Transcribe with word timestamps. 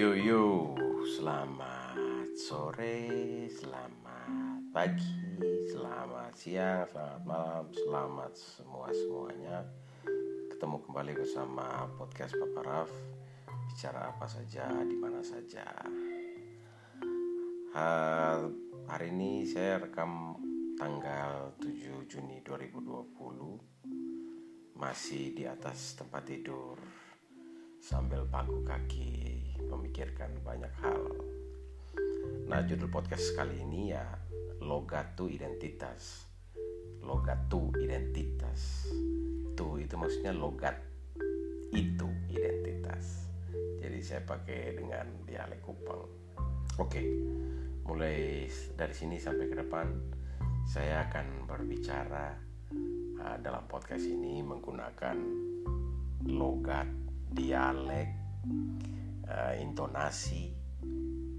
yo 0.00 0.16
yo, 0.16 0.72
selamat 1.04 2.32
sore, 2.32 3.04
selamat 3.52 4.72
pagi, 4.72 5.44
selamat 5.68 6.32
siang, 6.32 6.88
selamat 6.88 7.20
malam, 7.28 7.68
selamat 7.68 8.32
semua 8.32 8.88
semuanya. 8.96 9.60
Ketemu 10.56 10.80
kembali 10.88 11.12
bersama 11.20 11.84
podcast 12.00 12.32
Papa 12.32 12.60
Raf, 12.64 12.88
bicara 13.44 14.08
apa 14.08 14.24
saja, 14.24 14.72
di 14.88 14.96
mana 14.96 15.20
saja. 15.20 15.68
Ha, 17.76 17.84
hari 18.88 19.12
ini 19.12 19.44
saya 19.44 19.84
rekam 19.84 20.32
tanggal 20.80 21.60
7 21.60 22.08
Juni 22.08 22.40
2020 22.40 24.80
masih 24.80 25.36
di 25.36 25.44
atas 25.44 25.92
tempat 25.92 26.24
tidur 26.24 26.80
sambil 27.84 28.24
paku 28.24 28.64
kaki 28.64 29.49
memikirkan 29.70 30.34
banyak 30.42 30.72
hal. 30.82 31.00
Nah, 32.50 32.60
judul 32.66 32.90
podcast 32.90 33.30
kali 33.38 33.62
ini 33.62 33.94
ya 33.94 34.02
Logatu 34.58 35.30
Identitas. 35.30 36.26
Logatu 37.06 37.70
Identitas. 37.78 38.90
Tuh 39.54 39.78
itu 39.78 39.94
maksudnya 39.94 40.34
logat 40.34 40.90
itu 41.70 42.08
identitas. 42.26 43.30
Jadi 43.78 43.98
saya 44.02 44.22
pakai 44.26 44.74
dengan 44.74 45.06
dialek 45.24 45.62
Kupang. 45.62 46.02
Oke. 46.82 47.02
Mulai 47.86 48.46
dari 48.78 48.94
sini 48.94 49.18
sampai 49.18 49.50
ke 49.50 49.56
depan 49.58 49.86
saya 50.66 51.10
akan 51.10 51.50
berbicara 51.50 52.38
uh, 53.18 53.36
dalam 53.42 53.66
podcast 53.66 54.06
ini 54.06 54.38
menggunakan 54.46 55.16
logat 56.30 56.86
dialek, 57.30 58.10
uh, 59.30 59.54
intonasi, 59.56 60.50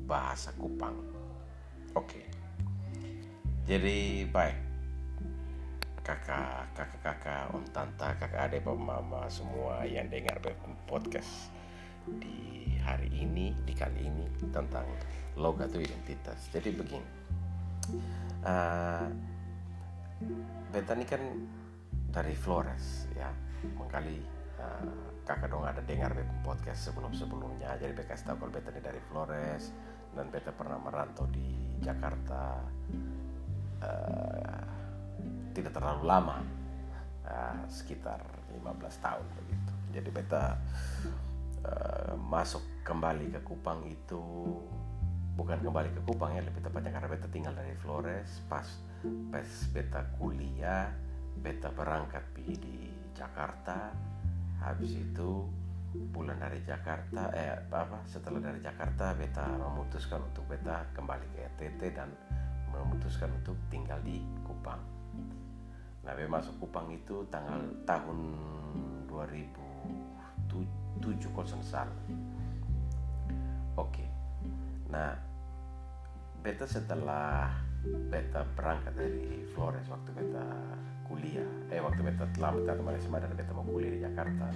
bahasa 0.08 0.56
Kupang. 0.56 0.96
Oke. 1.94 2.24
Jadi 3.68 4.26
baik. 4.32 4.72
Kakak, 6.02 6.74
kakak-kakak, 6.74 7.54
om 7.54 7.62
tante, 7.70 8.10
kakak 8.18 8.50
adik, 8.50 8.66
papa 8.66 8.74
mama 8.74 9.30
semua 9.30 9.86
yang 9.86 10.10
dengar 10.10 10.42
podcast 10.90 11.54
di 12.18 12.74
hari 12.82 13.06
ini, 13.14 13.54
di 13.70 13.74
kali 13.78 14.10
ini 14.10 14.26
tentang 14.50 14.90
logat 15.38 15.70
identitas. 15.78 16.50
Jadi 16.50 16.74
begini. 16.74 17.10
Uh, 18.42 19.06
beta 20.74 20.98
ini 20.98 21.06
kan 21.06 21.22
dari 22.10 22.34
Flores 22.34 23.06
ya, 23.14 23.30
mengkali 23.78 24.18
uh, 24.58 25.11
kakak 25.32 25.48
dong 25.48 25.64
ada 25.64 25.80
dengar 25.88 26.12
podcast 26.44 26.92
sebelum-sebelumnya? 26.92 27.80
Jadi 27.80 27.96
beta 27.96 28.20
tahu 28.20 28.36
kalau 28.36 28.52
beta 28.52 28.68
dari 28.76 29.00
Flores 29.08 29.72
dan 30.12 30.28
beta 30.28 30.52
pernah 30.52 30.76
merantau 30.76 31.24
di 31.32 31.80
Jakarta 31.80 32.60
uh, 33.80 34.64
tidak 35.56 35.72
terlalu 35.72 36.04
lama 36.04 36.44
uh, 37.24 37.64
sekitar 37.72 38.20
15 38.52 38.60
tahun 39.00 39.26
begitu. 39.40 39.74
Jadi 39.96 40.10
beta 40.12 40.60
uh, 41.64 42.14
masuk 42.20 42.84
kembali 42.84 43.32
ke 43.32 43.40
Kupang 43.48 43.88
itu 43.88 44.20
bukan 45.40 45.64
kembali 45.64 45.96
ke 45.96 46.02
Kupang 46.04 46.36
ya 46.36 46.44
lebih 46.44 46.60
tepatnya 46.60 46.92
karena 46.92 47.08
beta 47.08 47.28
tinggal 47.32 47.56
dari 47.56 47.72
Flores 47.80 48.44
pas 48.52 48.68
pas 49.32 49.48
beta 49.72 50.04
kuliah 50.20 50.92
beta 51.40 51.72
berangkat 51.72 52.22
di 52.36 52.92
Jakarta 53.16 53.96
habis 54.62 54.96
itu 54.96 55.50
pulang 56.16 56.40
dari 56.40 56.64
Jakarta 56.64 57.36
eh 57.36 57.52
apa 57.68 58.00
setelah 58.08 58.40
dari 58.40 58.64
Jakarta 58.64 59.12
beta 59.12 59.44
memutuskan 59.44 60.24
untuk 60.24 60.48
beta 60.48 60.88
kembali 60.96 61.28
ke 61.36 61.40
NTT 61.58 61.82
dan 61.92 62.08
memutuskan 62.72 63.28
untuk 63.36 63.60
tinggal 63.68 64.00
di 64.00 64.24
Kupang. 64.48 64.80
Nah, 66.02 66.16
beta 66.16 66.32
masuk 66.32 66.56
Kupang 66.64 66.88
itu 66.90 67.28
tanggal 67.28 67.60
tahun 67.84 68.18
2007 69.12 71.36
kalau 71.36 71.60
salah. 71.60 71.92
Oke. 73.76 74.08
Nah, 74.88 75.12
beta 76.40 76.64
setelah 76.64 77.52
beta 78.10 78.48
berangkat 78.56 78.96
dari 78.96 79.44
Flores 79.52 79.86
waktu 79.92 80.10
beta 80.16 80.48
kuliah. 81.12 81.50
Eh 81.68 81.84
waktu 81.84 82.00
beta 82.00 82.24
telah 82.32 82.56
beta 82.56 82.72
kembali 82.80 82.98
SMA 83.04 83.20
dan 83.20 83.36
beta 83.36 83.52
mau 83.52 83.68
kuliah 83.68 83.92
di 83.92 84.00
Jakarta. 84.00 84.48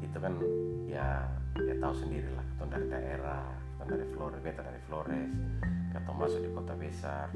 Itu 0.00 0.16
kan 0.16 0.32
ya 0.88 1.28
ya 1.60 1.74
tahu 1.76 1.94
sendiri 1.94 2.32
lah 2.32 2.44
ketemu 2.56 2.68
dari 2.72 2.86
daerah 2.88 3.44
ketemu 3.76 3.88
dari 3.92 4.06
Flores 4.16 4.40
beta 4.40 4.60
dari 4.64 4.80
Flores 4.88 5.32
ketemu 5.90 6.16
masuk 6.16 6.40
di 6.40 6.50
kota 6.54 6.72
besar 6.78 7.26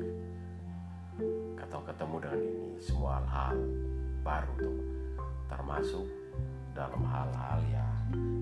ketemu 1.58 1.82
ketemu 1.86 2.14
dengan 2.22 2.40
ini 2.42 2.70
semua 2.78 3.10
hal-hal 3.18 3.56
baru 4.22 4.52
tuh 4.58 4.76
termasuk 5.50 6.06
dalam 6.74 7.02
hal-hal 7.06 7.58
ya 7.70 7.86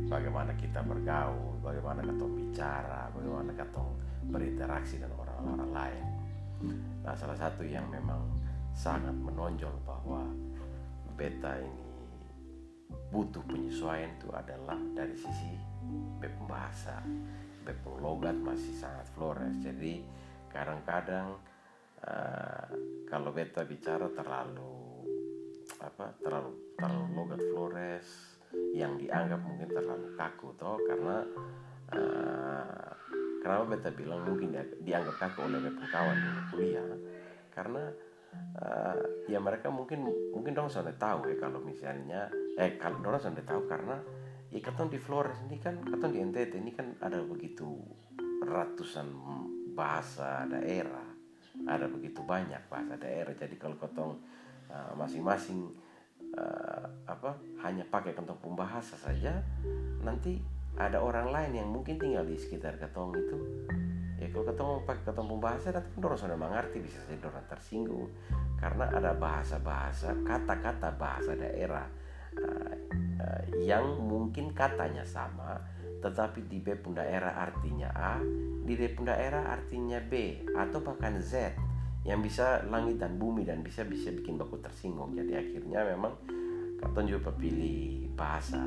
bagaimana 0.09 0.53
kita 0.57 0.81
bergaul 0.81 1.57
bagaimana 1.61 2.01
ketemu 2.01 2.33
bicara 2.41 3.03
bagaimana 3.13 3.53
ketemu 3.53 3.93
berinteraksi 4.23 5.03
dengan 5.03 5.19
orang-orang 5.19 5.71
lain. 5.75 6.05
Nah 7.03 7.15
salah 7.19 7.35
satu 7.35 7.67
yang 7.67 7.83
memang 7.91 8.23
sangat 8.73 9.15
menonjol 9.15 9.73
bahwa 9.85 10.25
beta 11.15 11.61
ini 11.61 11.93
butuh 13.13 13.45
penyesuaian 13.45 14.09
itu 14.17 14.29
adalah 14.33 14.81
dari 14.97 15.13
sisi 15.13 15.53
bep 16.19 16.33
bahasa 16.49 17.05
bep 17.63 17.79
logat 18.01 18.35
masih 18.41 18.75
sangat 18.75 19.07
flores. 19.15 19.55
Jadi 19.61 20.03
kadang-kadang 20.51 21.37
uh, 22.03 22.69
kalau 23.07 23.31
beta 23.31 23.63
bicara 23.69 24.09
terlalu 24.17 24.73
apa 25.79 26.15
terlalu 26.25 26.51
terlalu 26.77 27.07
logat 27.15 27.41
flores 27.53 28.07
yang 28.77 28.97
dianggap 28.99 29.41
mungkin 29.41 29.69
terlalu 29.71 30.09
kaku 30.17 30.53
toh 30.61 30.77
karena 30.85 31.17
uh, 31.93 32.91
kenapa 33.41 33.65
beta 33.77 33.91
bilang 33.93 34.25
mungkin 34.25 34.57
dianggap 34.83 35.17
kaku 35.21 35.47
oleh 35.47 35.61
bep 35.61 35.77
kawan 35.93 36.17
di 36.17 36.31
kuliah? 36.51 36.89
Karena 37.53 37.85
uh, 38.59 38.97
ya 39.29 39.39
mereka 39.39 39.69
mungkin 39.69 40.09
mungkin 40.33 40.53
dong 40.53 40.69
sudah 40.69 40.95
tahu 40.97 41.29
ya 41.33 41.37
kalau 41.41 41.61
misalnya 41.63 42.29
eh 42.57 42.77
kalau 42.77 43.01
dong 43.01 43.19
sudah 43.21 43.45
tahu 43.45 43.65
karena 43.69 43.97
ya 44.53 44.61
katong 44.61 44.93
di 44.93 45.01
Flores 45.01 45.39
ini 45.49 45.57
kan 45.61 45.81
katong 45.81 46.13
di 46.13 46.21
NTT 46.21 46.53
ini 46.61 46.73
kan 46.77 46.97
ada 47.01 47.21
begitu 47.25 47.81
ratusan 48.43 49.09
bahasa 49.73 50.45
daerah 50.51 51.13
ada 51.69 51.87
begitu 51.89 52.25
banyak 52.25 52.61
bahasa 52.73 52.97
daerah. 52.97 53.35
Jadi 53.37 53.55
kalau 53.61 53.77
katong 53.77 54.19
uh, 54.73 54.93
masing-masing 54.97 55.69
uh, 56.37 56.87
apa 57.07 57.37
hanya 57.67 57.85
pakai 57.87 58.17
kantong 58.17 58.41
pembahasa 58.41 58.97
saja 58.97 59.45
nanti 60.03 60.41
ada 60.81 61.05
orang 61.05 61.29
lain 61.29 61.53
yang 61.63 61.69
mungkin 61.69 62.01
tinggal 62.01 62.25
di 62.25 62.41
sekitar 62.41 62.81
katong 62.81 63.13
itu 63.13 63.39
kalau 64.33 64.45
ketemu 64.49 64.73
pakai 64.89 65.05
ketemu 65.05 65.35
bahasa 65.37 65.67
nanti 65.77 65.89
kan 65.93 66.03
orang 66.09 66.21
sudah 66.21 66.39
mengerti 66.41 66.77
bisa 66.81 66.99
saja 67.05 67.29
orang 67.29 67.47
tersinggung. 67.53 68.09
Karena 68.57 68.85
ada 68.89 69.13
bahasa-bahasa 69.13 70.17
kata-kata 70.25 70.89
bahasa 70.97 71.37
daerah 71.37 71.87
uh, 72.41 72.75
uh, 73.21 73.43
yang 73.61 73.85
mungkin 74.01 74.57
katanya 74.57 75.05
sama 75.05 75.61
tetapi 76.03 76.51
di 76.51 76.59
B 76.59 76.75
pun 76.75 76.99
daerah 76.99 77.39
artinya 77.39 77.95
A 77.95 78.19
di 78.67 78.75
D 78.75 78.91
pun 78.91 79.07
daerah 79.07 79.55
artinya 79.55 80.03
B 80.03 80.43
atau 80.51 80.83
bahkan 80.83 81.15
Z 81.23 81.55
yang 82.03 82.19
bisa 82.19 82.67
langit 82.67 82.99
dan 82.99 83.15
bumi 83.15 83.47
dan 83.47 83.63
bisa 83.63 83.87
bisa 83.87 84.11
bikin 84.11 84.35
baku 84.35 84.59
tersinggung. 84.59 85.15
Jadi 85.15 85.39
akhirnya 85.39 85.87
memang 85.95 86.11
Katon 86.83 87.07
juga 87.07 87.31
pilih 87.31 88.11
bahasa 88.19 88.59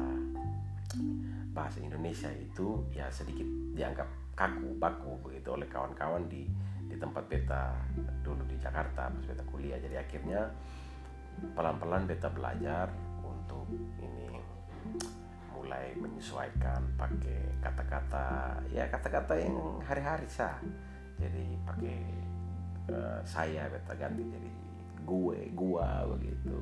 bahasa 1.51 1.83
Indonesia 1.83 2.31
itu 2.31 2.79
ya 2.95 3.12
sedikit 3.12 3.44
dianggap 3.75 4.07
kaku 4.35 4.75
baku 4.75 5.15
begitu 5.23 5.55
oleh 5.55 5.67
kawan-kawan 5.71 6.27
di 6.27 6.43
di 6.85 6.95
tempat 6.99 7.23
beta 7.25 7.73
dulu 8.21 8.43
di 8.45 8.59
Jakarta 8.59 9.09
pas 9.09 9.25
beta 9.25 9.43
kuliah. 9.47 9.79
Jadi 9.79 9.95
akhirnya 9.95 10.51
pelan-pelan 11.55 12.07
beta 12.07 12.29
belajar 12.29 12.87
untuk 13.23 13.65
ini 13.71 14.39
mulai 15.55 15.95
menyesuaikan 15.97 16.93
pakai 16.99 17.57
kata-kata 17.63 18.59
ya 18.69 18.85
kata-kata 18.91 19.33
yang 19.39 19.81
hari-hari 19.81 20.27
sah. 20.29 20.59
Jadi 21.15 21.55
pakai 21.63 21.99
uh, 22.91 23.19
saya 23.23 23.71
beta 23.71 23.95
ganti 23.95 24.23
jadi 24.27 24.51
gue 25.07 25.39
gua 25.55 26.03
begitu. 26.11 26.59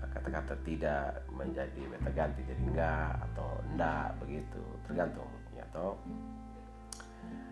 Kata-kata 0.00 0.56
tidak 0.64 1.22
menjadi 1.28 1.82
beta 1.90 2.10
ganti 2.10 2.40
jadi 2.46 2.62
enggak 2.64 3.12
atau 3.30 3.60
enggak 3.70 4.10
begitu 4.18 4.62
tergantung 4.88 5.28
ya 5.52 5.62
atau 5.70 5.94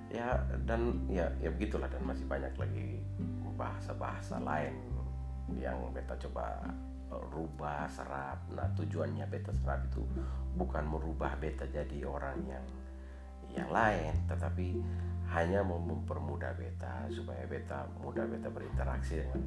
ya 0.09 0.41
dan 0.65 1.05
ya 1.13 1.29
ya 1.41 1.53
begitulah 1.53 1.89
dan 1.93 2.01
masih 2.05 2.25
banyak 2.25 2.53
lagi 2.57 3.01
bahasa-bahasa 3.59 4.41
lain 4.41 4.73
yang 5.59 5.77
beta 5.93 6.15
coba 6.29 6.63
eh, 7.13 7.25
rubah 7.35 7.89
serap. 7.91 8.39
Nah 8.53 8.69
tujuannya 8.79 9.27
beta 9.29 9.53
serap 9.53 9.85
itu 9.89 10.05
bukan 10.57 10.85
merubah 10.89 11.37
beta 11.37 11.69
jadi 11.69 12.05
orang 12.05 12.39
yang 12.47 12.65
yang 13.49 13.69
lain 13.73 14.13
tetapi 14.29 14.77
hanya 15.33 15.65
mau 15.65 15.81
mempermudah 15.81 16.53
beta 16.57 17.09
supaya 17.09 17.45
beta 17.49 17.85
mudah 18.01 18.29
beta 18.29 18.49
berinteraksi 18.53 19.25
dengan 19.25 19.41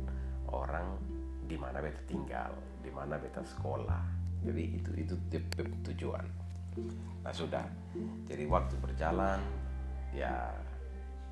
orang 0.49 0.97
di 1.45 1.57
mana 1.57 1.81
beta 1.81 2.01
tinggal 2.05 2.53
di 2.81 2.89
mana 2.93 3.17
beta 3.17 3.41
sekolah. 3.41 4.03
Jadi 4.41 4.63
itu 4.77 4.89
itu 4.97 5.15
tujuan. 5.85 6.25
Nah 7.21 7.33
sudah. 7.33 7.65
Jadi 8.25 8.49
waktu 8.49 8.73
berjalan 8.81 9.37
ya 10.11 10.51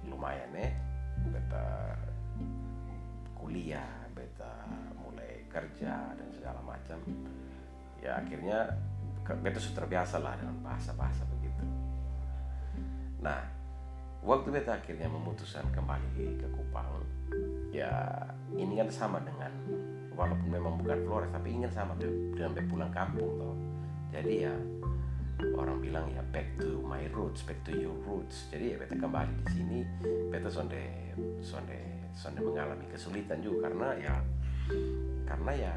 lumayan 0.07 0.55
ya 0.55 0.71
beta 1.29 1.67
kuliah 3.35 3.91
beta 4.15 4.67
mulai 4.99 5.43
kerja 5.51 6.15
dan 6.15 6.27
segala 6.31 6.59
macam. 6.63 6.99
Ya 7.99 8.19
akhirnya 8.19 8.75
beta 9.23 9.59
sudah 9.59 9.83
terbiasa 9.83 10.23
lah 10.23 10.35
dengan 10.39 10.55
bahasa-bahasa 10.63 11.27
begitu. 11.27 11.65
Nah 13.19 13.43
waktu 14.23 14.51
beta 14.51 14.79
akhirnya 14.79 15.07
memutuskan 15.07 15.67
kembali 15.71 16.39
ke 16.39 16.47
Kupang 16.51 17.03
ya 17.69 17.91
ini 18.57 18.81
kan 18.81 18.89
sama 18.89 19.21
dengan 19.21 19.53
walaupun 20.17 20.49
memang 20.51 20.75
bukan 20.81 20.99
Flores 21.05 21.31
tapi 21.31 21.55
ingin 21.55 21.71
sama 21.71 21.95
dengan 21.99 22.65
pulang 22.67 22.91
kampung 22.91 23.29
toh. 23.39 23.55
Jadi 24.09 24.33
ya 24.43 24.53
orang 25.55 25.79
bilang 25.79 26.05
ya 26.11 26.23
back 26.31 26.47
to 26.59 26.83
my 26.83 27.03
roots 27.15 27.43
back 27.47 27.59
to 27.63 27.71
your 27.71 27.95
roots. 28.03 28.47
Jadi 28.51 28.73
ya 28.73 28.75
beta 28.79 28.95
kembali 28.95 29.31
di 29.43 29.45
sini 29.51 29.77
beta 30.31 30.51
sonde 30.51 31.15
sonde 31.39 31.79
sonde 32.15 32.39
mengalami 32.43 32.85
kesulitan 32.91 33.39
juga 33.39 33.71
karena 33.71 33.95
ya 33.99 34.15
karena 35.23 35.51
ya 35.55 35.73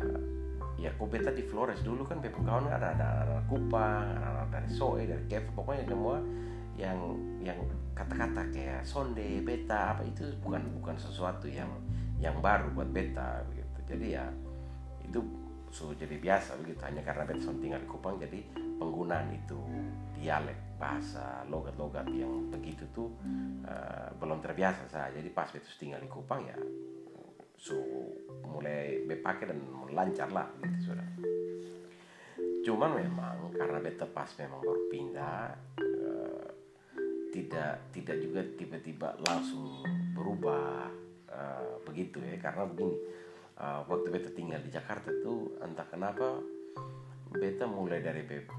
ya 0.81 0.91
kok 0.99 1.09
beta 1.09 1.31
di 1.31 1.45
Flores 1.47 1.81
dulu 1.87 2.03
kan 2.03 2.19
beta 2.19 2.41
kawan 2.43 2.67
ada 2.67 2.97
ada 2.97 3.07
anak 3.23 3.47
Kupang 3.47 4.19
ada 4.19 4.49
dari 4.51 4.69
Soe 4.73 5.07
dari 5.07 5.23
Kev 5.31 5.55
pokoknya 5.55 5.87
semua 5.87 6.19
yang 6.75 6.99
yang 7.45 7.59
kata-kata 7.93 8.49
kayak 8.51 8.83
sonde 8.83 9.45
beta 9.45 9.95
apa 9.95 10.03
itu 10.03 10.33
bukan 10.41 10.65
bukan 10.81 10.97
sesuatu 10.97 11.47
yang 11.47 11.69
yang 12.19 12.41
baru 12.41 12.73
buat 12.73 12.89
beta 12.91 13.45
begitu 13.53 13.79
jadi 13.87 14.07
ya 14.19 14.25
itu 15.05 15.21
sudah 15.73 15.97
jadi 15.97 16.21
biasa 16.21 16.61
begitu 16.61 16.85
hanya 16.85 17.01
karena 17.01 17.25
beta 17.25 17.49
tinggal 17.57 17.81
di 17.81 17.89
Kupang 17.89 18.21
jadi 18.21 18.39
penggunaan 18.77 19.33
itu 19.33 19.57
dialek 20.21 20.77
bahasa 20.77 21.43
logat-logat 21.49 22.07
yang 22.13 22.53
begitu 22.53 22.85
tuh 22.93 23.09
uh, 23.65 24.13
belum 24.21 24.45
terbiasa 24.45 24.85
saya 24.93 25.09
jadi 25.17 25.33
pas 25.33 25.49
beta 25.49 25.67
tinggal 25.81 25.99
di 26.05 26.13
Kupang 26.13 26.45
ya 26.45 26.57
su 27.57 27.79
mulai 28.45 29.01
bepakai 29.09 29.49
dan 29.49 29.59
lancar 29.97 30.29
lah 30.29 30.47
gitu 30.61 30.93
sudah 30.93 31.09
cuman 32.63 32.91
memang 33.01 33.37
karena 33.57 33.81
beta 33.81 34.05
pas 34.05 34.29
memang 34.37 34.61
baru 34.61 34.83
pindah 34.93 35.57
tidak 37.33 37.81
tidak 37.97 38.17
juga 38.21 38.41
tiba-tiba 38.61 39.09
langsung 39.25 39.81
berubah 40.13 40.87
uh, 41.33 41.81
begitu 41.89 42.21
ya. 42.21 42.37
Karena 42.39 42.69
begini 42.69 42.97
uh, 43.59 43.85
waktu 43.89 44.09
beta 44.09 44.31
tinggal 44.33 44.61
di 44.63 44.71
Jakarta 44.73 45.11
tuh 45.21 45.59
entah 45.61 45.87
kenapa 45.89 46.41
beta 47.33 47.65
mulai 47.69 48.01
dari 48.01 48.23
beta 48.25 48.53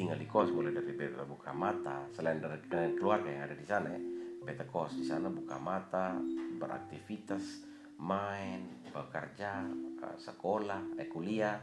tinggal 0.00 0.16
di 0.16 0.24
kos 0.24 0.48
mulai 0.48 0.72
dari 0.72 0.96
beta 0.96 1.28
buka 1.28 1.52
mata. 1.52 2.08
Selain 2.16 2.40
dari 2.40 2.96
keluarga 2.96 3.28
yang 3.28 3.44
ada 3.44 3.56
di 3.56 3.66
sana 3.68 3.92
ya 3.92 4.00
beta 4.40 4.64
kos 4.64 4.96
di 4.96 5.04
sana 5.04 5.28
buka 5.28 5.60
mata 5.60 6.16
beraktivitas 6.56 7.68
main 8.00 8.80
bekerja 8.88 9.60
uh, 10.00 10.16
sekolah 10.16 10.96
eh, 10.96 11.04
kuliah 11.04 11.60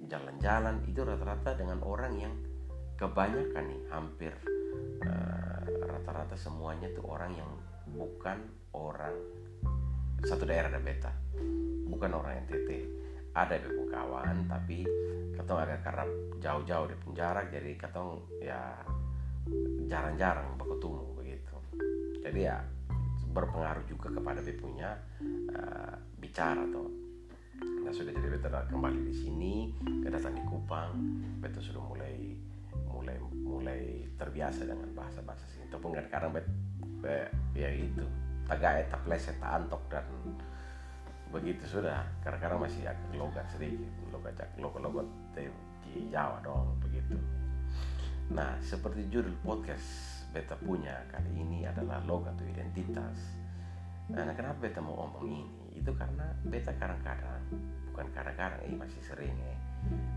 jalan-jalan. 0.00 0.80
Uh, 0.80 0.88
itu 0.88 1.00
rata-rata 1.04 1.52
dengan 1.52 1.84
orang 1.84 2.16
yang 2.16 2.34
kebanyakan 2.96 3.64
nih 3.68 3.82
hampir 3.92 4.32
rata-rata 5.84 6.36
uh, 6.36 6.40
semuanya 6.40 6.88
tuh 6.96 7.04
orang 7.08 7.32
yang 7.36 7.50
bukan 7.92 8.40
orang 8.72 9.12
satu 10.24 10.44
daerah 10.44 10.68
ada 10.72 10.80
beta. 10.80 11.12
Bukan 11.90 12.10
orang 12.14 12.46
NTT 12.46 12.70
ada 13.36 13.54
beberapa 13.62 13.86
kawan 13.94 14.46
tapi 14.50 14.82
ketong 15.38 15.60
agak 15.62 15.80
karena 15.86 16.04
jauh-jauh 16.42 16.86
di 16.90 16.96
penjara 17.02 17.46
jadi 17.46 17.72
ketong 17.78 18.22
ya 18.42 18.60
jarang-jarang 19.86 20.58
berketemu 20.58 21.02
begitu. 21.18 21.56
Jadi 22.22 22.40
ya 22.46 22.58
berpengaruh 23.30 23.86
juga 23.86 24.10
kepada 24.10 24.42
punya 24.42 24.98
uh, 25.54 25.94
bicara 26.18 26.66
tuh 26.66 26.90
nah 27.60 27.92
sudah 27.92 28.12
jadi 28.12 28.28
beta 28.40 28.48
kembali 28.72 29.00
di 29.08 29.14
sini 29.14 29.54
kedatang 30.04 30.36
di 30.36 30.44
Kupang 30.48 30.96
beta 31.44 31.60
sudah 31.60 31.80
mulai 31.80 32.32
mulai 32.88 33.16
mulai 33.40 33.82
terbiasa 34.16 34.68
dengan 34.68 34.92
bahasa-bahasa 34.92 35.44
sini. 35.48 35.68
Ataupun 35.72 35.96
kan 35.96 36.06
kadang 36.12 36.30
bet, 36.36 36.46
be, 37.00 37.28
ya 37.56 37.70
itu 37.72 38.04
tak 38.58 39.00
pleset 39.06 39.36
tak 39.38 39.62
antok 39.62 39.82
dan 39.86 40.06
begitu 41.30 41.62
sudah. 41.78 42.02
Kadang-kadang 42.26 42.66
masih 42.66 42.82
agak 42.90 43.14
logat 43.14 43.46
sedikit 43.54 43.86
logat 44.10 44.34
logat 44.58 44.82
logat 44.82 45.08
di 45.86 46.10
Jawa 46.10 46.42
dong 46.42 46.74
begitu. 46.82 47.14
Nah 48.34 48.58
seperti 48.62 49.06
judul 49.10 49.34
podcast 49.42 49.86
beta 50.30 50.54
punya 50.58 50.94
kali 51.10 51.30
ini 51.34 51.66
adalah 51.66 52.02
logat 52.06 52.34
atau 52.38 52.46
identitas. 52.46 53.18
Nah 54.10 54.26
kenapa 54.34 54.58
beta 54.58 54.82
mau 54.82 55.06
ngomong 55.06 55.26
ini? 55.30 55.42
Itu 55.78 55.94
karena 55.94 56.26
beta 56.46 56.74
kadang-kadang 56.74 57.42
bukan 57.90 58.06
kadang-kadang 58.14 58.62
ini 58.66 58.74
masih 58.78 59.02
sering 59.02 59.34
ya 59.34 59.54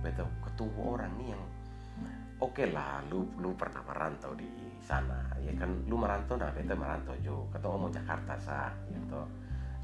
beta 0.03 0.27
ketemu 0.44 0.81
orang 0.83 1.12
nih 1.18 1.27
yang 1.33 1.44
oke 2.44 2.60
okay 2.60 2.68
lah 2.75 3.00
lu 3.07 3.24
lu 3.40 3.56
pernah 3.56 3.80
merantau 3.88 4.36
di 4.36 4.48
sana 4.84 5.31
ya 5.40 5.56
kan? 5.56 5.72
Lu 5.88 5.95
merantau 5.95 6.36
nah 6.36 6.51
beta 6.51 6.75
merantau 6.75 7.16
jo. 7.24 7.48
Kata 7.48 7.72
mau 7.72 7.88
Jakarta 7.88 8.36
sah 8.36 8.72
gitu. 8.92 9.24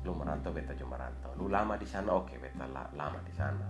Lu 0.03 0.11
merantau 0.11 0.51
beta 0.51 0.75
jo 0.75 0.83
merantau. 0.83 1.31
Lu 1.39 1.47
lama 1.47 1.79
di 1.79 1.87
sana? 1.87 2.11
Oke 2.11 2.35
okay, 2.35 2.51
beta 2.51 2.67
la, 2.67 2.83
lama 2.91 3.19
di 3.23 3.31
sana. 3.31 3.67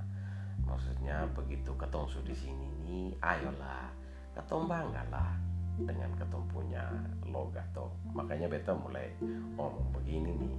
Maksudnya 0.66 1.30
begitu 1.38 1.70
ketong 1.78 2.10
su 2.10 2.20
di 2.26 2.34
sini 2.34 2.66
nih 2.82 3.14
ayolah. 3.22 3.94
Ketong 4.34 4.66
bangga 4.66 5.06
lah 5.14 5.38
dengan 5.78 6.10
ketong 6.18 6.50
punya 6.50 6.90
logat 7.30 7.66
toh. 7.72 7.94
Makanya 8.18 8.50
beta 8.50 8.74
mulai 8.74 9.06
ngomong 9.54 9.94
begini 10.02 10.34
nih. 10.34 10.56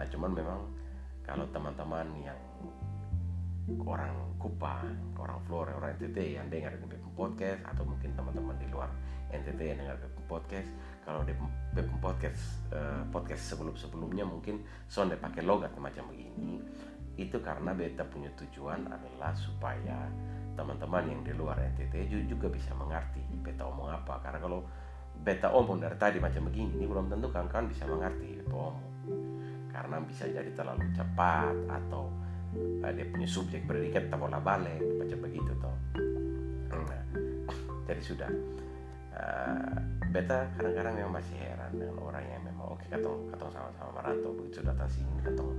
Nah 0.00 0.04
cuman 0.08 0.32
memang 0.32 0.60
kalau 1.20 1.44
teman-teman 1.52 2.08
yang 2.24 2.40
orang 3.86 4.14
Kupang, 4.40 4.88
orang 5.20 5.38
Flore, 5.44 5.76
orang 5.76 5.92
NTT 6.00 6.40
yang 6.40 6.48
dengar 6.48 6.72
Bepom 6.80 7.12
Podcast 7.12 7.60
atau 7.68 7.84
mungkin 7.84 8.16
teman-teman 8.16 8.56
di 8.56 8.66
luar 8.72 8.88
NTT 9.28 9.60
yang 9.60 9.78
dengar 9.84 9.96
Bepom 10.00 10.24
Podcast. 10.26 10.70
Kalau 11.04 11.20
di 11.22 11.36
Bepom 11.76 12.00
Podcast 12.00 12.64
uh, 12.72 13.04
podcast 13.12 13.52
sebelum-sebelumnya 13.52 14.24
mungkin 14.24 14.64
sonde 14.88 15.20
pakai 15.20 15.44
logat 15.44 15.76
macam 15.76 16.08
begini. 16.08 16.56
Itu 17.20 17.44
karena 17.44 17.76
beta 17.76 18.08
punya 18.08 18.32
tujuan 18.32 18.88
adalah 18.88 19.36
supaya 19.36 20.08
teman-teman 20.56 21.04
yang 21.04 21.20
di 21.20 21.32
luar 21.36 21.60
NTT 21.76 22.08
juga 22.28 22.48
bisa 22.48 22.72
mengerti 22.72 23.20
beta 23.44 23.68
omong 23.68 23.92
apa. 23.92 24.24
Karena 24.24 24.40
kalau 24.40 24.64
beta 25.20 25.52
omong 25.52 25.84
dari 25.84 26.00
tadi 26.00 26.16
macam 26.16 26.48
begini 26.48 26.80
ini 26.80 26.88
belum 26.88 27.12
tentu 27.12 27.28
kawan-kawan 27.28 27.68
bisa 27.68 27.84
mengerti 27.84 28.40
beta 28.40 28.56
omong. 28.56 28.88
Karena 29.68 30.00
bisa 30.00 30.24
jadi 30.26 30.48
terlalu 30.56 30.88
cepat 30.96 31.54
atau 31.68 32.29
uh, 32.56 32.90
dia 32.94 33.06
punya 33.08 33.28
subjek 33.28 33.64
predikat 33.66 34.08
tak 34.08 34.18
bola 34.18 34.38
balik 34.42 34.80
macam 34.98 35.18
begitu 35.24 35.52
toh. 35.58 35.76
Nah, 36.72 37.02
jadi 37.88 38.02
sudah. 38.02 38.30
Uh, 39.10 39.76
beta 40.10 40.48
kadang-kadang 40.56 40.94
memang 40.96 41.20
masih 41.20 41.36
heran 41.38 41.70
dengan 41.76 41.98
orang 42.02 42.24
yang 42.24 42.42
memang 42.42 42.72
oke 42.72 42.82
okay, 42.82 42.98
katong 42.98 43.20
katong 43.30 43.52
sama-sama 43.52 43.90
merantau 44.00 44.32
begitu 44.32 44.58
datang 44.64 44.90
sini 44.90 45.18
katong 45.22 45.50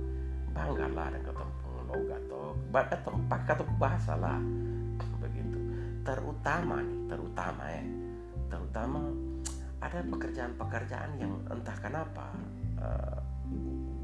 bangga 0.50 0.88
lah 0.92 1.08
dan 1.08 1.20
katong 1.24 1.52
logat 1.92 2.22
toh. 2.26 2.56
Katong 2.72 3.18
pakai 3.28 3.46
katong 3.52 3.72
bahasa 3.76 4.12
lah. 4.16 4.40
Begitu. 5.22 5.58
Terutama 6.02 6.80
nih 6.80 7.00
terutama 7.06 7.64
ya 7.68 7.84
terutama 8.48 9.00
ada 9.82 9.98
pekerjaan-pekerjaan 10.04 11.10
yang 11.18 11.32
entah 11.48 11.76
kenapa 11.80 12.32
uh, 12.80 13.18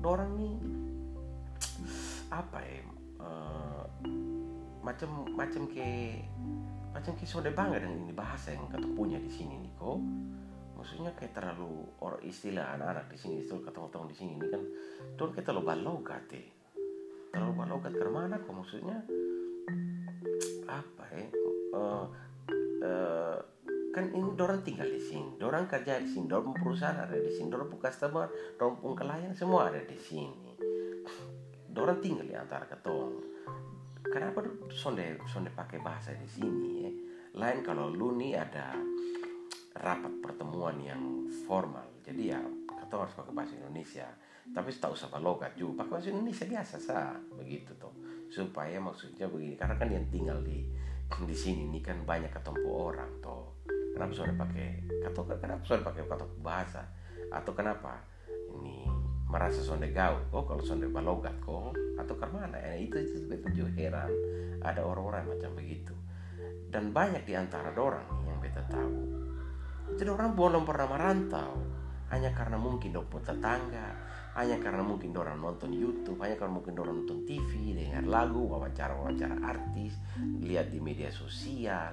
orang 0.03 0.31
nih 0.41 0.55
apa 2.29 2.59
ya 2.61 2.81
uh, 3.25 3.85
macam 4.85 5.29
macam 5.33 5.69
ke 5.69 6.21
macam 6.93 7.13
ke 7.17 7.25
sudah 7.25 7.53
bangga 7.53 7.85
dengan 7.85 8.09
ini 8.09 8.15
bahasa 8.17 8.53
yang 8.53 8.69
kata 8.69 8.89
punya 8.97 9.21
di 9.21 9.31
sini 9.31 9.61
nih 9.61 9.73
kok 9.77 10.01
maksudnya 10.79 11.11
kayak 11.19 11.35
terlalu 11.35 11.85
orang 11.99 12.23
istilah 12.23 12.79
anak-anak 12.79 13.11
di 13.11 13.19
sini 13.19 13.35
istilah 13.43 13.67
ketemu 13.67 14.07
di 14.09 14.17
sini 14.17 14.33
ini 14.39 14.47
kan 14.47 14.63
tuh 15.19 15.35
kita 15.35 15.51
lo 15.51 15.67
balogat 15.67 16.23
ya. 16.31 16.39
Terlalu 17.35 17.53
balogat 17.59 17.93
ke 17.93 18.07
mana 18.07 18.39
kok 18.39 18.55
maksudnya? 18.55 19.03
Apa 20.71 21.05
ya 21.13 21.27
uh, 21.75 22.07
uh, 22.87 23.39
kan 23.91 24.05
ini 24.15 24.31
orang 24.39 24.63
tinggal 24.63 24.87
di 24.87 25.03
sini, 25.03 25.35
orang 25.43 25.67
kerja 25.67 25.99
di 25.99 26.07
sini, 26.07 26.31
orang 26.31 26.55
perusahaan 26.55 26.95
ada 26.95 27.19
di 27.19 27.33
sini, 27.35 27.51
orang 27.51 27.75
customer, 27.75 28.31
orang 28.63 28.75
pun 28.79 28.95
klien 28.95 29.35
semua 29.35 29.75
ada 29.75 29.83
di 29.83 29.99
sini 29.99 30.48
orang 31.77 32.01
tinggal 32.01 32.25
di 32.25 32.37
antara 32.37 32.65
ketong. 32.65 33.21
Kenapa 34.09 34.41
sonde 34.73 35.21
sonde 35.29 35.53
pakai 35.53 35.83
bahasa 35.85 36.17
di 36.17 36.25
sini 36.25 36.71
ya? 36.87 36.93
Lain 37.37 37.61
kalau 37.61 37.93
lu 37.93 38.17
nih 38.17 38.41
ada 38.41 38.73
rapat 39.77 40.13
pertemuan 40.25 40.81
yang 40.81 41.29
formal. 41.45 41.85
Jadi 42.01 42.33
ya 42.33 42.41
kata 42.67 43.05
harus 43.05 43.15
pakai 43.15 43.35
bahasa 43.37 43.53
Indonesia. 43.61 44.09
Tapi 44.49 44.73
tak 44.81 44.97
usah 44.97 45.13
logat 45.21 45.53
juga 45.61 45.85
pakai 45.85 45.93
bahasa 46.01 46.09
Indonesia 46.09 46.45
biasa 46.49 46.75
sah 46.81 47.13
begitu 47.37 47.77
tuh 47.77 47.93
supaya 48.29 48.77
maksudnya 48.81 49.29
begini 49.29 49.57
karena 49.57 49.77
kan 49.77 49.89
yang 49.89 50.05
tinggal 50.13 50.41
di 50.45 50.65
di 51.09 51.37
sini 51.37 51.65
ini 51.69 51.81
kan 51.81 52.05
banyak 52.05 52.33
ketemu 52.33 52.69
orang 52.69 53.13
toh. 53.21 53.57
Kenapa 53.97 54.13
sudah 54.13 54.37
pakai 54.37 54.69
atau 55.05 55.23
kenapa 55.25 55.63
sudah 55.65 55.85
pakai 55.85 56.03
kata 56.05 56.27
bahasa? 56.45 56.83
Atau 57.33 57.53
kenapa 57.57 58.01
merasa 59.29 59.61
sonde 59.61 59.93
gaul. 59.93 60.25
Kok 60.33 60.45
kalau 60.49 60.65
sonde 60.65 60.89
balogat 60.89 61.37
kok. 61.45 61.77
Atau 62.01 62.17
karena 62.17 62.49
ya, 62.57 62.75
itu 62.81 62.97
itu 62.97 63.29
betul 63.29 63.53
juga 63.65 63.73
heran. 63.77 64.11
Ada 64.65 64.81
orang-orang 64.83 65.37
macam 65.37 65.53
begitu. 65.55 65.93
Dan 66.69 66.93
banyak 66.93 67.25
di 67.25 67.37
antara 67.37 67.73
orang 67.77 68.09
yang 68.25 68.41
beta 68.41 68.65
tahu. 68.69 69.01
Jadi 69.97 70.09
orang 70.09 70.33
belum 70.33 70.65
pernah 70.65 70.89
merantau. 70.89 71.53
Hanya 72.09 72.33
karena 72.33 72.57
mungkin 72.57 72.97
dok 72.97 73.21
tetangga. 73.21 73.89
Hanya 74.33 74.57
karena 74.61 74.81
mungkin 74.81 75.13
orang 75.13 75.37
nonton 75.41 75.77
YouTube. 75.77 76.17
Hanya 76.25 76.41
karena 76.41 76.57
mungkin 76.57 76.75
orang 76.81 77.05
nonton 77.05 77.29
TV 77.29 77.77
dengar 77.77 78.05
lagu 78.09 78.49
wawancara 78.49 78.97
wawancara 78.97 79.37
artis 79.45 79.97
lihat 80.41 80.73
di 80.73 80.81
media 80.81 81.13
sosial. 81.13 81.93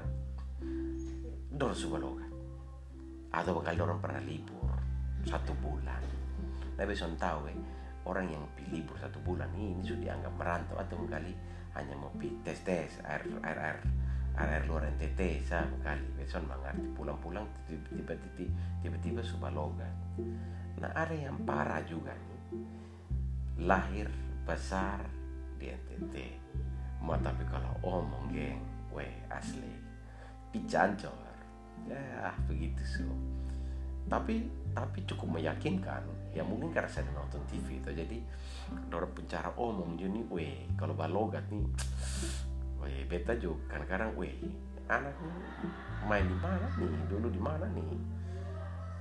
Dorang 1.51 1.75
suka 1.75 1.99
logat. 1.99 2.31
Atau 3.35 3.59
bakal 3.59 3.75
orang 3.83 3.99
pernah 3.99 4.23
libur. 4.23 4.71
Satu 5.27 5.51
bulan 5.59 6.24
tapi 6.75 6.91
bisa 6.91 7.07
tahu 7.15 7.47
eh, 7.49 7.57
orang 8.05 8.29
yang 8.29 8.43
pilih 8.53 8.83
libur 8.83 8.99
satu 8.99 9.17
bulan 9.23 9.49
ini, 9.57 9.81
sudah 9.81 10.11
dianggap 10.11 10.33
merantau 10.37 10.77
atau 10.77 10.99
kali 11.09 11.33
hanya 11.75 11.95
mau 11.97 12.11
tes 12.43 12.59
tes 12.63 12.91
air 13.03 13.23
air 13.43 13.59
air 13.59 13.79
air 14.35 14.63
luar 14.67 14.83
NTT 14.95 15.47
satu 15.47 15.79
kali 15.79 16.03
besok 16.19 16.43
mengerti 16.43 16.87
pulang-pulang 16.91 17.47
tiba-tiba 17.67 18.47
tiba-tiba 18.83 19.21
sudah 19.23 19.51
logat. 19.51 19.91
Nah 20.79 20.91
ada 20.91 21.15
yang 21.15 21.39
parah 21.47 21.79
juga 21.87 22.11
nih 22.11 22.43
lahir 23.63 24.11
besar 24.43 24.99
di 25.55 25.71
NTT 25.71 26.15
mau 26.99 27.15
tapi 27.19 27.47
kalau 27.47 27.71
omong 27.83 28.31
geng 28.35 28.59
weh 28.91 29.11
asli. 29.31 29.71
Picancor 30.51 31.25
ya 31.85 32.31
begitu 32.47 32.81
so 32.87 33.07
tapi 34.07 34.47
tapi 34.71 35.01
cukup 35.05 35.37
meyakinkan 35.37 36.01
ya 36.35 36.43
mungkin 36.43 36.75
karena 36.75 36.91
saya 36.91 37.07
nonton 37.15 37.39
TV 37.47 37.79
itu 37.79 37.89
jadi 37.95 38.19
orang 38.91 39.11
pencara 39.15 39.49
omong 39.55 39.95
jadi 39.95 40.19
weh 40.27 40.67
kalau 40.75 40.91
balogat 40.91 41.47
nih 41.47 41.63
weh 42.83 43.07
beta 43.07 43.31
juga 43.39 43.79
kadang-kadang 43.79 44.11
weh 44.19 44.35
anak 44.91 45.15
main 46.05 46.25
di 46.29 46.37
mana 46.37 46.67
nih? 46.77 46.91
Dulu 47.09 47.27
di 47.33 47.41
mana 47.41 47.65
nih? 47.73 47.89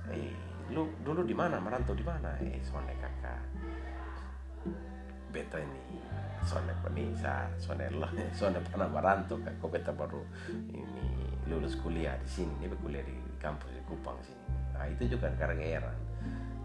Eh 0.09 0.33
lu 0.73 0.89
dulu 1.05 1.21
di 1.21 1.35
mana? 1.37 1.61
Merantau 1.61 1.93
di 1.93 2.01
mana? 2.01 2.33
Eh 2.41 2.57
soalnya 2.65 2.95
kakak 2.97 3.41
beta 5.29 5.59
ini 5.59 5.99
soalnya 6.47 6.71
penisa 6.79 7.43
soalnya 7.59 7.91
lah 7.99 8.11
soalnya 8.37 8.63
pernah 8.63 8.87
merantau 8.87 9.35
kok 9.35 9.67
beta 9.67 9.91
baru 9.91 10.23
ini 10.71 11.27
lulus 11.51 11.75
kuliah 11.83 12.15
di 12.23 12.29
sini 12.29 12.55
ini 12.63 12.71
kuliah 12.79 13.03
di 13.03 13.11
kampus 13.35 13.67
di 13.75 13.83
Kupang 13.83 14.15
sini. 14.23 14.39
Nah 14.71 14.87
itu 14.87 15.11
juga 15.11 15.27
karena 15.35 15.59
heran 15.59 15.97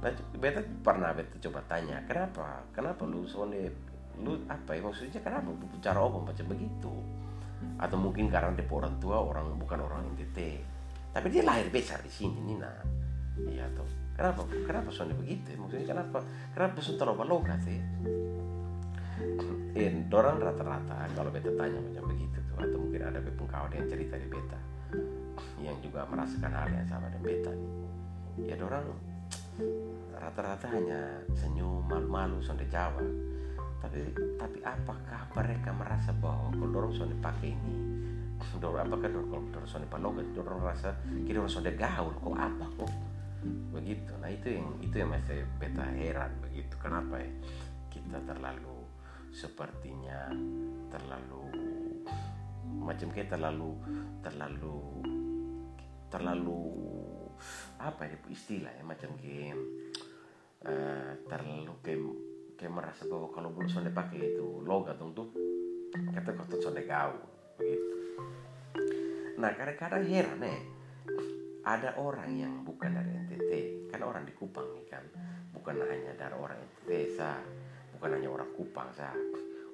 nah 0.00 0.12
beta 0.40 0.60
pernah 0.80 1.12
beta 1.12 1.36
coba 1.48 1.60
tanya 1.68 2.00
kenapa? 2.08 2.64
Kenapa 2.72 3.04
lu 3.04 3.28
soalnya 3.28 3.68
lu 4.20 4.36
apa 4.48 4.72
ya? 4.72 4.80
Maksudnya 4.80 5.20
kenapa 5.20 5.52
cara 5.80 6.00
apa 6.00 6.18
macam 6.20 6.46
begitu? 6.48 6.94
Atau 7.76 7.96
mungkin 8.00 8.32
karena 8.32 8.56
dia 8.56 8.64
orang 8.68 8.96
tua 8.96 9.20
orang 9.20 9.52
bukan 9.60 9.84
orang 9.84 10.08
NTT 10.16 10.38
tapi 11.10 11.26
dia 11.26 11.42
lahir 11.42 11.66
besar 11.74 11.98
di 12.00 12.10
sini 12.10 12.38
Nina. 12.38 12.70
Iya 13.44 13.66
tuh 13.74 13.88
kenapa? 14.14 14.42
Kenapa 14.68 14.88
soalnya 14.92 15.16
begitu? 15.18 15.52
Maksudnya 15.58 15.86
kenapa? 15.96 16.18
Kenapa 16.54 16.78
sudah 16.80 16.98
terlalu 17.02 17.24
logat 17.26 17.60
sih? 17.66 17.80
Eh, 19.76 19.92
orang 20.10 20.36
rata-rata 20.40 21.08
kalau 21.12 21.30
beta 21.30 21.50
tanya 21.54 21.78
macam 21.78 22.04
begitu 22.10 22.38
tuh 22.50 22.56
atau 22.58 22.78
mungkin 22.80 23.00
ada 23.04 23.20
kawan 23.20 23.72
yang 23.74 23.88
cerita 23.90 24.14
di 24.16 24.28
beta 24.30 24.60
yang 25.60 25.76
juga 25.84 26.06
merasakan 26.08 26.52
hal 26.54 26.68
yang 26.72 26.88
sama 26.88 27.06
dengan 27.12 27.24
beta 27.26 27.50
nih. 27.52 27.72
Ya 28.48 28.54
orang 28.56 28.86
rata-rata 30.16 30.66
hanya 30.70 31.24
senyum 31.32 31.84
malu-malu 31.88 32.38
sonde 32.44 32.68
Jawa. 32.68 33.00
Tapi 33.80 34.12
tapi 34.36 34.58
apakah 34.60 35.24
mereka 35.32 35.72
merasa 35.72 36.12
bahwa 36.20 36.52
kalau 36.52 36.68
dorong 36.68 36.94
sonde 36.94 37.16
pakai 37.18 37.56
ini? 37.56 37.76
Dorong 38.60 38.84
apakah 38.84 39.08
dorong 39.08 39.48
dorong 39.52 39.70
sonde 39.70 39.88
palogat 39.88 40.28
dorong 40.36 40.60
rasa 40.60 40.92
kira 41.24 41.40
dorong 41.40 41.52
sonde 41.52 41.72
gaul 41.74 42.12
kok 42.12 42.36
apa 42.36 42.66
kok? 42.76 42.92
Begitu. 43.72 44.12
Nah 44.20 44.28
itu 44.28 44.60
yang 44.60 44.68
itu 44.84 44.94
yang 45.00 45.10
masih 45.10 45.42
beta 45.56 45.86
heran 45.96 46.32
begitu. 46.44 46.74
Kenapa 46.76 47.16
ya? 47.16 47.32
Kita 47.88 48.20
terlalu 48.28 48.84
sepertinya 49.30 50.28
terlalu 50.90 51.42
macam 52.80 53.08
kayak 53.14 53.30
terlalu 53.30 53.78
terlalu 54.20 54.78
terlalu 56.10 56.89
apa 57.80 58.04
ya 58.04 58.16
istilah 58.28 58.72
ya 58.76 58.84
macam 58.84 59.16
kayak 59.16 59.56
uh, 60.68 61.12
terlalu 61.24 61.74
kayak 61.80 62.00
kayak 62.60 62.72
merasa 62.76 63.08
bahwa 63.08 63.32
kalau 63.32 63.48
belum 63.56 63.72
sonde 63.72 63.88
pakai 63.88 64.36
itu 64.36 64.60
logat 64.68 65.00
untuk 65.00 65.32
kata 66.12 66.36
kata 66.36 66.56
sonde 66.60 66.84
gau 66.84 67.16
begitu. 67.56 67.96
Nah 69.40 69.50
kadang-kadang 69.56 70.04
heran 70.04 70.44
ya 70.44 70.60
ada 71.64 71.96
orang 71.96 72.30
yang 72.36 72.52
bukan 72.64 72.92
dari 72.92 73.16
NTT 73.16 73.50
kan 73.88 74.04
orang 74.04 74.28
di 74.28 74.32
Kupang 74.36 74.68
nih 74.76 74.86
kan 74.88 75.04
bukan 75.56 75.80
hanya 75.80 76.12
dari 76.16 76.36
orang 76.36 76.60
NTT 76.60 77.16
sa 77.16 77.40
bukan 77.96 78.20
hanya 78.20 78.28
orang 78.28 78.50
Kupang 78.52 78.92
sa 78.92 79.08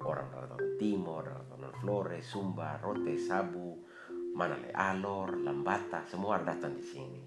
orang 0.07 0.31
dari 0.31 0.79
Timur, 0.79 1.25
dari 1.25 1.73
Flores, 1.81 2.23
Sumba, 2.23 2.77
Rote, 2.79 3.17
Sabu, 3.17 3.81
mana 4.37 4.55
le 4.55 4.69
Alor, 4.69 5.41
Lambata, 5.41 6.05
semua 6.05 6.37
datang 6.37 6.77
di 6.77 6.85
sini. 6.85 7.21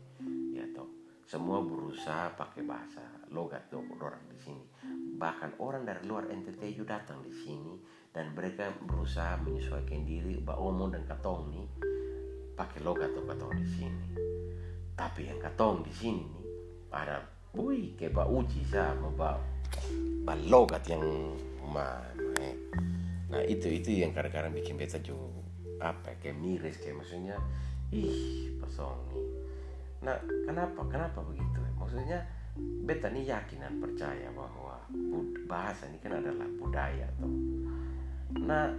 Ya 1.30 1.38
semua 1.38 1.62
berusaha 1.62 2.34
pakai 2.34 2.66
bahasa 2.66 3.06
logat 3.30 3.70
orang 3.70 4.18
di 4.34 4.38
sini. 4.42 4.66
Bahkan 5.14 5.62
orang 5.62 5.86
dari 5.86 6.02
luar 6.02 6.26
NTT 6.26 6.74
juga 6.74 6.98
datang 6.98 7.22
di 7.22 7.30
sini 7.30 7.78
dan 8.10 8.34
mereka 8.34 8.74
berusaha 8.82 9.38
menyesuaikan 9.38 10.02
diri 10.02 10.42
Mbak 10.42 10.58
Omong 10.58 10.90
dan 10.90 11.06
Katong 11.06 11.54
nih 11.54 11.70
pakai 12.58 12.82
logat 12.82 13.14
Katong 13.14 13.54
di 13.54 13.62
sini. 13.62 14.06
Tapi 14.98 15.30
yang 15.30 15.38
Katong 15.38 15.86
di 15.86 15.94
sini 15.94 16.18
nih 16.18 16.46
ada 16.90 17.22
Wih, 17.54 17.94
kayak 17.94 18.10
Mbak 18.10 18.28
Uji 18.34 18.60
sama 18.66 19.38
Mbak 20.26 20.36
Logat 20.50 20.82
yang 20.90 21.06
ma 21.70 22.02
nah 23.30 23.38
itu 23.46 23.70
itu 23.70 24.02
yang 24.02 24.10
kadang-kadang 24.10 24.50
bikin 24.50 24.74
beta 24.74 24.98
juga 24.98 25.30
apa 25.78 26.10
kayak 26.18 26.42
miris 26.42 26.82
kayak 26.82 26.98
maksudnya 26.98 27.38
ih 27.94 28.50
pasong 28.58 28.98
nih 29.14 29.39
nah 30.00 30.16
kenapa 30.48 30.80
kenapa 30.88 31.20
begitu? 31.24 31.60
Maksudnya 31.76 32.20
beta 32.84 33.08
nih 33.12 33.30
yakin 33.30 33.62
dan 33.62 33.74
percaya 33.78 34.28
bahwa 34.34 34.74
bahasa 35.46 35.86
ini 35.86 35.98
kan 36.02 36.18
adalah 36.18 36.46
budaya 36.58 37.06
tuh 37.18 37.30
nah 38.42 38.70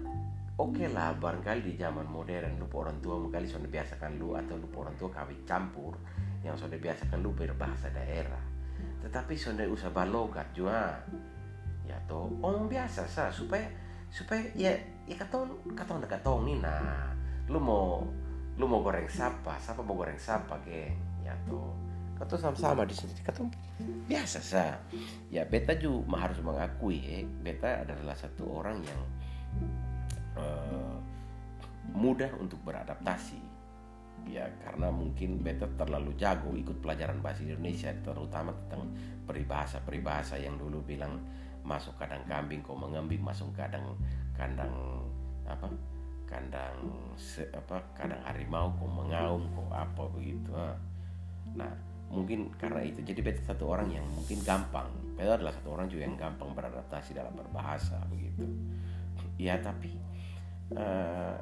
oke 0.60 0.80
okay 0.80 0.88
lah 0.92 1.16
barangkali 1.16 1.64
di 1.64 1.74
zaman 1.76 2.08
modern 2.08 2.56
lu 2.56 2.68
orang 2.72 3.00
tua 3.04 3.20
mungkin 3.20 3.44
sudah 3.44 3.68
biasakan 3.68 4.16
lu 4.16 4.36
atau 4.36 4.56
lu 4.56 4.68
orang 4.76 4.96
tua 4.96 5.10
kawin 5.12 5.40
campur 5.44 5.96
yang 6.42 6.56
sudah 6.58 6.78
biasakan 6.82 7.22
lu 7.22 7.36
berbahasa 7.38 7.94
daerah. 7.94 8.42
Tetapi 9.02 9.34
sudah 9.38 9.66
usah 9.70 9.94
balogat 9.94 10.50
juga 10.58 10.98
ya 11.86 11.98
toh 12.08 12.30
omong 12.40 12.70
biasa 12.70 13.04
sa 13.10 13.28
supaya 13.34 13.68
supaya 14.14 14.42
ya 14.54 14.72
ya 15.10 15.18
katong 15.18 15.52
ada 15.76 16.08
katong 16.08 16.48
nih 16.48 16.58
nah. 16.62 17.10
Lu 17.52 17.60
mau 17.60 18.06
lu 18.56 18.66
mau 18.70 18.80
goreng 18.86 19.10
sapa 19.10 19.58
sapa 19.58 19.82
mau 19.82 19.98
goreng 19.98 20.20
sapa 20.20 20.60
geng 20.64 20.94
ya 21.22 21.34
toh 21.50 21.74
katong 22.22 22.54
sama-sama 22.54 22.86
di 22.86 22.94
sini. 22.94 23.18
Katong 23.26 23.50
biasa 24.06 24.40
sa. 24.40 24.78
Ya 25.34 25.42
beta 25.42 25.74
juga 25.74 26.22
harus 26.22 26.38
mengakui 26.46 27.02
eh 27.02 27.26
beta 27.26 27.82
adalah 27.82 28.14
satu 28.14 28.62
orang 28.62 28.78
yang 28.86 29.02
uh, 30.38 30.96
mudah 31.98 32.30
untuk 32.38 32.62
beradaptasi. 32.62 33.42
Ya 34.30 34.46
karena 34.62 34.94
mungkin 34.94 35.42
beta 35.42 35.66
terlalu 35.82 36.14
jago 36.14 36.54
ikut 36.54 36.78
pelajaran 36.78 37.26
bahasa 37.26 37.42
Indonesia 37.42 37.90
terutama 38.06 38.54
tentang 38.54 38.86
peribahasa 39.26 39.82
peribahasa 39.82 40.38
yang 40.38 40.62
dulu 40.62 40.78
bilang 40.86 41.18
masuk 41.66 41.98
kandang 41.98 42.22
kambing 42.30 42.62
kau 42.62 42.78
mengambing 42.78 43.22
masuk 43.22 43.50
kandang 43.54 43.98
kandang 44.38 44.74
apa 45.46 45.70
kandang 46.26 46.74
se, 47.18 47.46
apa 47.54 47.82
kandang 47.98 48.22
harimau 48.26 48.74
kau 48.78 48.90
mengaum 48.90 49.46
kau 49.54 49.70
apa 49.74 50.06
begitu 50.14 50.54
nah 51.56 51.72
mungkin 52.12 52.52
karena 52.60 52.84
itu. 52.84 53.00
Jadi 53.02 53.20
beta 53.24 53.42
satu 53.48 53.72
orang 53.72 53.88
yang 53.92 54.06
mungkin 54.12 54.44
gampang. 54.44 54.88
Beta 55.16 55.40
adalah 55.40 55.56
satu 55.56 55.80
orang 55.80 55.88
juga 55.88 56.04
yang 56.06 56.20
gampang 56.20 56.52
beradaptasi 56.52 57.16
dalam 57.16 57.32
berbahasa 57.34 57.98
begitu. 58.12 58.44
Ya 59.40 59.58
tapi 59.58 59.96
uh, 60.76 61.40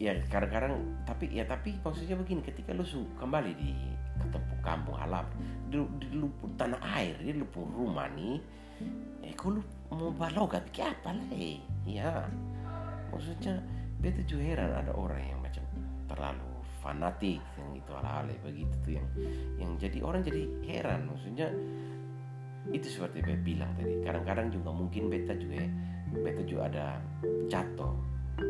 ya 0.00 0.16
kadang-kadang 0.32 0.80
tapi 1.04 1.28
ya 1.30 1.44
tapi 1.44 1.76
maksudnya 1.84 2.16
begini. 2.16 2.40
Ketika 2.40 2.72
lu 2.72 2.84
kembali 3.20 3.52
di 3.60 3.72
ketemu 4.18 4.54
kampung 4.62 4.96
alam 4.98 5.26
di, 5.68 5.78
di 5.98 6.06
lu 6.14 6.30
tanah 6.54 6.80
air 6.94 7.18
di 7.18 7.34
lu 7.34 7.46
rumah 7.54 8.06
nih 8.14 8.38
eh 9.24 9.34
lu 9.42 9.60
mau 9.90 10.10
balogat 10.14 10.62
kayak 10.70 10.98
apa 11.02 11.18
eh 11.34 11.58
ya 11.86 12.26
maksudnya 13.10 13.58
beta 13.98 14.22
juga 14.26 14.42
heran 14.44 14.70
ada 14.70 14.92
orang 14.94 15.22
yang 15.22 15.40
macam 15.42 15.64
terlalu 16.10 16.53
fanatik 16.84 17.40
yang 17.56 17.70
itu 17.72 17.90
hal-hal 17.96 18.28
begitu 18.44 18.74
tuh 18.84 18.92
yang 19.00 19.08
yang 19.56 19.70
jadi 19.80 19.98
orang 20.04 20.20
jadi 20.20 20.44
heran. 20.68 21.08
Maksudnya 21.08 21.48
itu 22.68 22.88
seperti 22.92 23.24
beta 23.24 23.40
bilang 23.40 23.72
tadi. 23.80 24.04
Kadang-kadang 24.04 24.52
juga 24.52 24.70
mungkin 24.76 25.08
beta 25.08 25.32
juga 25.32 25.64
beta 26.12 26.42
juga 26.44 26.62
ada 26.68 26.86
jatuh 27.48 27.96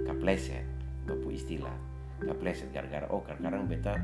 kapleset 0.04 0.66
bapu 1.04 1.32
istilah 1.32 1.72
kapleset 2.20 2.68
gara-gara 2.72 3.04
oh 3.12 3.20
kadang-kadang 3.24 3.64
beta 3.68 3.94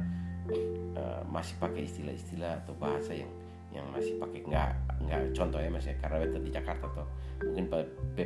uh, 0.97 1.23
masih 1.29 1.57
pakai 1.61 1.89
istilah-istilah 1.89 2.65
atau 2.65 2.77
bahasa 2.77 3.17
yang 3.17 3.31
yang 3.71 3.87
masih 3.95 4.19
pakai 4.19 4.43
nggak 4.51 4.71
nggak 5.07 5.21
contoh 5.31 5.63
ya 5.63 5.71
masih 5.71 5.95
karena 6.03 6.27
beta 6.27 6.39
di 6.43 6.51
Jakarta 6.51 6.87
tuh 6.91 7.09
mungkin 7.47 7.67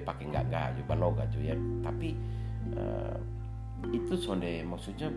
pakai 0.02 0.25
nggak 0.32 0.44
nggak 0.49 0.68
juga 0.80 0.94
logat 0.96 1.28
juga 1.30 1.52
ya. 1.52 1.56
Tapi 1.84 2.08
uh, 2.75 3.18
itu 3.92 4.16
sonde 4.16 4.64
maksudnya 4.64 5.12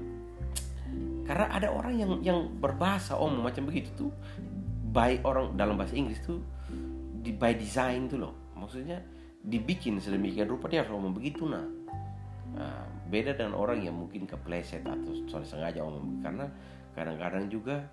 karena 1.28 1.52
ada 1.52 1.68
orang 1.68 1.94
yang 2.00 2.12
yang 2.24 2.40
berbahasa 2.64 3.20
om 3.20 3.44
macam 3.44 3.68
begitu 3.68 3.92
tuh 4.00 4.12
by 4.96 5.20
orang 5.28 5.60
dalam 5.60 5.76
bahasa 5.76 6.00
Inggris 6.00 6.24
tuh 6.24 6.40
di 7.20 7.36
by 7.36 7.54
design 7.60 8.08
tuh 8.08 8.24
loh. 8.24 8.34
Maksudnya 8.56 9.04
dibikin 9.44 10.00
sedemikian 10.00 10.48
rupa 10.48 10.72
dia 10.72 10.82
harus 10.82 10.96
ngomong 10.96 11.14
begitu 11.14 11.44
nah. 11.44 11.68
Uh, 12.58 12.88
beda 13.12 13.38
dengan 13.38 13.54
orang 13.54 13.86
yang 13.86 13.94
mungkin 13.94 14.26
kepleset 14.26 14.82
atau 14.82 15.14
soal 15.30 15.46
sengaja 15.46 15.84
ngomong 15.84 16.26
karena 16.26 16.50
kadang-kadang 16.98 17.46
juga 17.54 17.86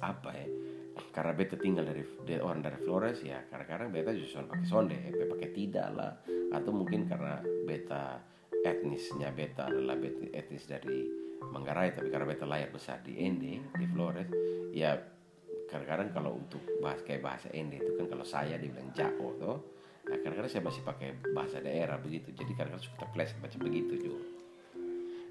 apa 0.00 0.30
ya 0.32 0.46
karena 1.14 1.32
beta 1.34 1.54
tinggal 1.58 1.84
dari, 1.86 2.02
dari 2.26 2.40
orang 2.42 2.62
dari 2.62 2.78
Flores 2.82 3.22
ya 3.22 3.38
kadang-kadang 3.50 3.90
beta 3.90 4.10
justru 4.14 4.46
pakai 4.46 4.66
sonde 4.66 4.96
beta 4.96 5.24
pakai 5.26 5.50
tidak 5.52 5.88
lah. 5.92 6.12
Atau 6.54 6.70
mungkin 6.72 7.04
karena 7.10 7.42
beta 7.66 8.22
etnisnya 8.64 9.30
beta 9.34 9.68
adalah 9.68 9.98
beta 9.98 10.26
etnis 10.32 10.64
dari 10.64 11.17
Manggarai 11.38 11.94
tapi 11.94 12.10
karena 12.10 12.26
beta 12.26 12.44
lahir 12.44 12.68
besar 12.70 13.00
di 13.02 13.14
Ende 13.22 13.62
di 13.74 13.86
Flores 13.86 14.28
ya 14.74 14.94
kadang-kadang 15.68 16.08
kalau 16.10 16.32
untuk 16.40 16.62
bahas 16.80 17.00
kayak 17.04 17.22
bahasa 17.22 17.48
Ende 17.52 17.78
itu 17.78 17.92
kan 17.94 18.06
kalau 18.08 18.24
saya 18.24 18.56
dibilang 18.56 18.90
Jako 18.92 19.28
tuh 19.38 19.56
nah 20.08 20.16
kadang-kadang 20.24 20.48
saya 20.48 20.64
masih 20.64 20.82
pakai 20.88 21.08
bahasa 21.36 21.60
daerah 21.60 22.00
begitu. 22.00 22.32
Jadi 22.32 22.56
kadang-kadang 22.56 22.80
suka 22.80 23.04
terpleset 23.04 23.36
macam 23.44 23.60
begitu 23.60 23.94
juga. 24.08 24.24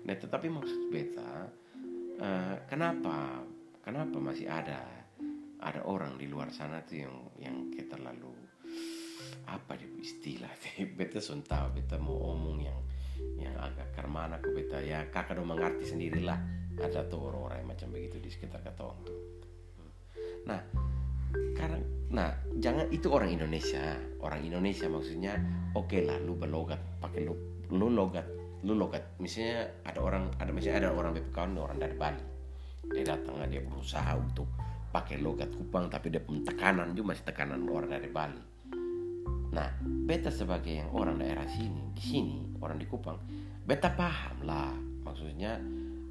Nah 0.06 0.16
tetapi 0.16 0.48
maksud 0.54 0.82
beta 0.94 1.50
uh, 2.22 2.56
kenapa 2.70 3.42
kenapa 3.82 4.18
masih 4.22 4.46
ada 4.46 4.86
ada 5.58 5.82
orang 5.90 6.22
di 6.22 6.30
luar 6.30 6.54
sana 6.54 6.86
tuh 6.86 7.02
yang 7.02 7.16
yang 7.42 7.56
kita 7.74 7.98
terlalu 7.98 8.30
apa 9.50 9.74
istilah 9.98 10.52
beta 10.98 11.18
sun 11.18 11.42
tahu 11.42 11.74
beta 11.74 11.98
mau 11.98 12.36
omong 12.36 12.58
yang 12.62 12.80
yang 13.38 13.56
agak 13.58 13.94
kermana 13.94 14.38
ke 14.42 14.50
beta. 14.54 14.80
Ya 14.82 15.06
kakak 15.10 15.38
dong 15.40 15.50
mengerti 15.50 15.86
sendirilah. 15.88 16.40
Ada 16.78 17.10
tuh 17.10 17.34
orang-orang 17.34 17.66
yang 17.66 17.70
macam 17.74 17.88
begitu 17.90 18.22
di 18.22 18.30
sekitar 18.30 18.62
katong 18.62 19.02
tuh 19.02 19.38
nah 20.48 20.62
karena 21.54 21.78
nah 22.08 22.30
jangan 22.64 22.88
itu 22.88 23.12
orang 23.12 23.36
Indonesia. 23.36 24.00
Orang 24.24 24.48
Indonesia 24.48 24.88
maksudnya 24.88 25.36
oke 25.76 25.92
okay 25.92 26.02
lah 26.08 26.16
lu 26.24 26.40
berlogat 26.40 26.80
pakai 27.04 27.28
lu 27.28 27.36
lu 27.68 27.92
logat 27.92 28.24
lu 28.64 28.74
logat. 28.74 29.20
Misalnya 29.20 29.68
ada 29.84 30.00
orang 30.00 30.32
ada 30.40 30.50
misalnya 30.56 30.88
ada 30.88 30.92
orang 30.96 31.12
BPKN 31.20 31.52
orang 31.60 31.78
dari 31.78 31.96
Bali. 32.00 32.24
Dia 32.88 33.04
datang 33.04 33.44
dia 33.52 33.60
berusaha 33.60 34.16
untuk 34.16 34.48
pakai 34.88 35.20
logat 35.20 35.52
Kupang 35.52 35.92
tapi 35.92 36.08
dia 36.08 36.24
pun 36.24 36.48
tekanan 36.48 36.96
juga 36.96 37.12
masih 37.12 37.26
tekanan 37.28 37.60
orang 37.68 37.92
dari 37.92 38.08
Bali. 38.08 38.42
Nah, 39.52 39.68
beta 39.82 40.30
sebagai 40.30 40.70
yang 40.70 40.90
orang 40.94 41.18
daerah 41.18 41.48
sini, 41.48 41.90
di 41.96 42.04
sini 42.04 42.38
orang 42.62 42.78
di 42.78 42.86
Kupang, 42.86 43.18
beta 43.66 43.90
paham 43.96 44.44
lah. 44.46 44.74
Maksudnya 45.04 45.58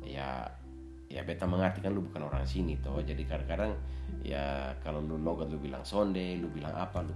ya 0.02 0.48
ya 1.06 1.22
beta 1.22 1.46
mengerti 1.46 1.78
kan 1.84 1.94
lu 1.94 2.02
bukan 2.02 2.26
orang 2.26 2.42
sini 2.42 2.74
toh. 2.82 2.98
Jadi 2.98 3.22
kadang-kadang 3.28 3.76
ya 4.26 4.74
kalau 4.82 4.98
lu 4.98 5.20
logat 5.20 5.52
lu 5.52 5.58
bilang 5.60 5.86
sonde 5.86 6.38
lu 6.40 6.50
bilang 6.50 6.74
apa 6.74 7.04
lu 7.06 7.14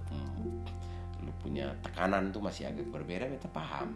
lu 1.21 1.31
punya 1.43 1.69
tekanan 1.85 2.33
tuh 2.33 2.41
masih 2.41 2.69
agak 2.71 2.87
berbeda 2.89 3.27
beta 3.27 3.49
paham. 3.51 3.91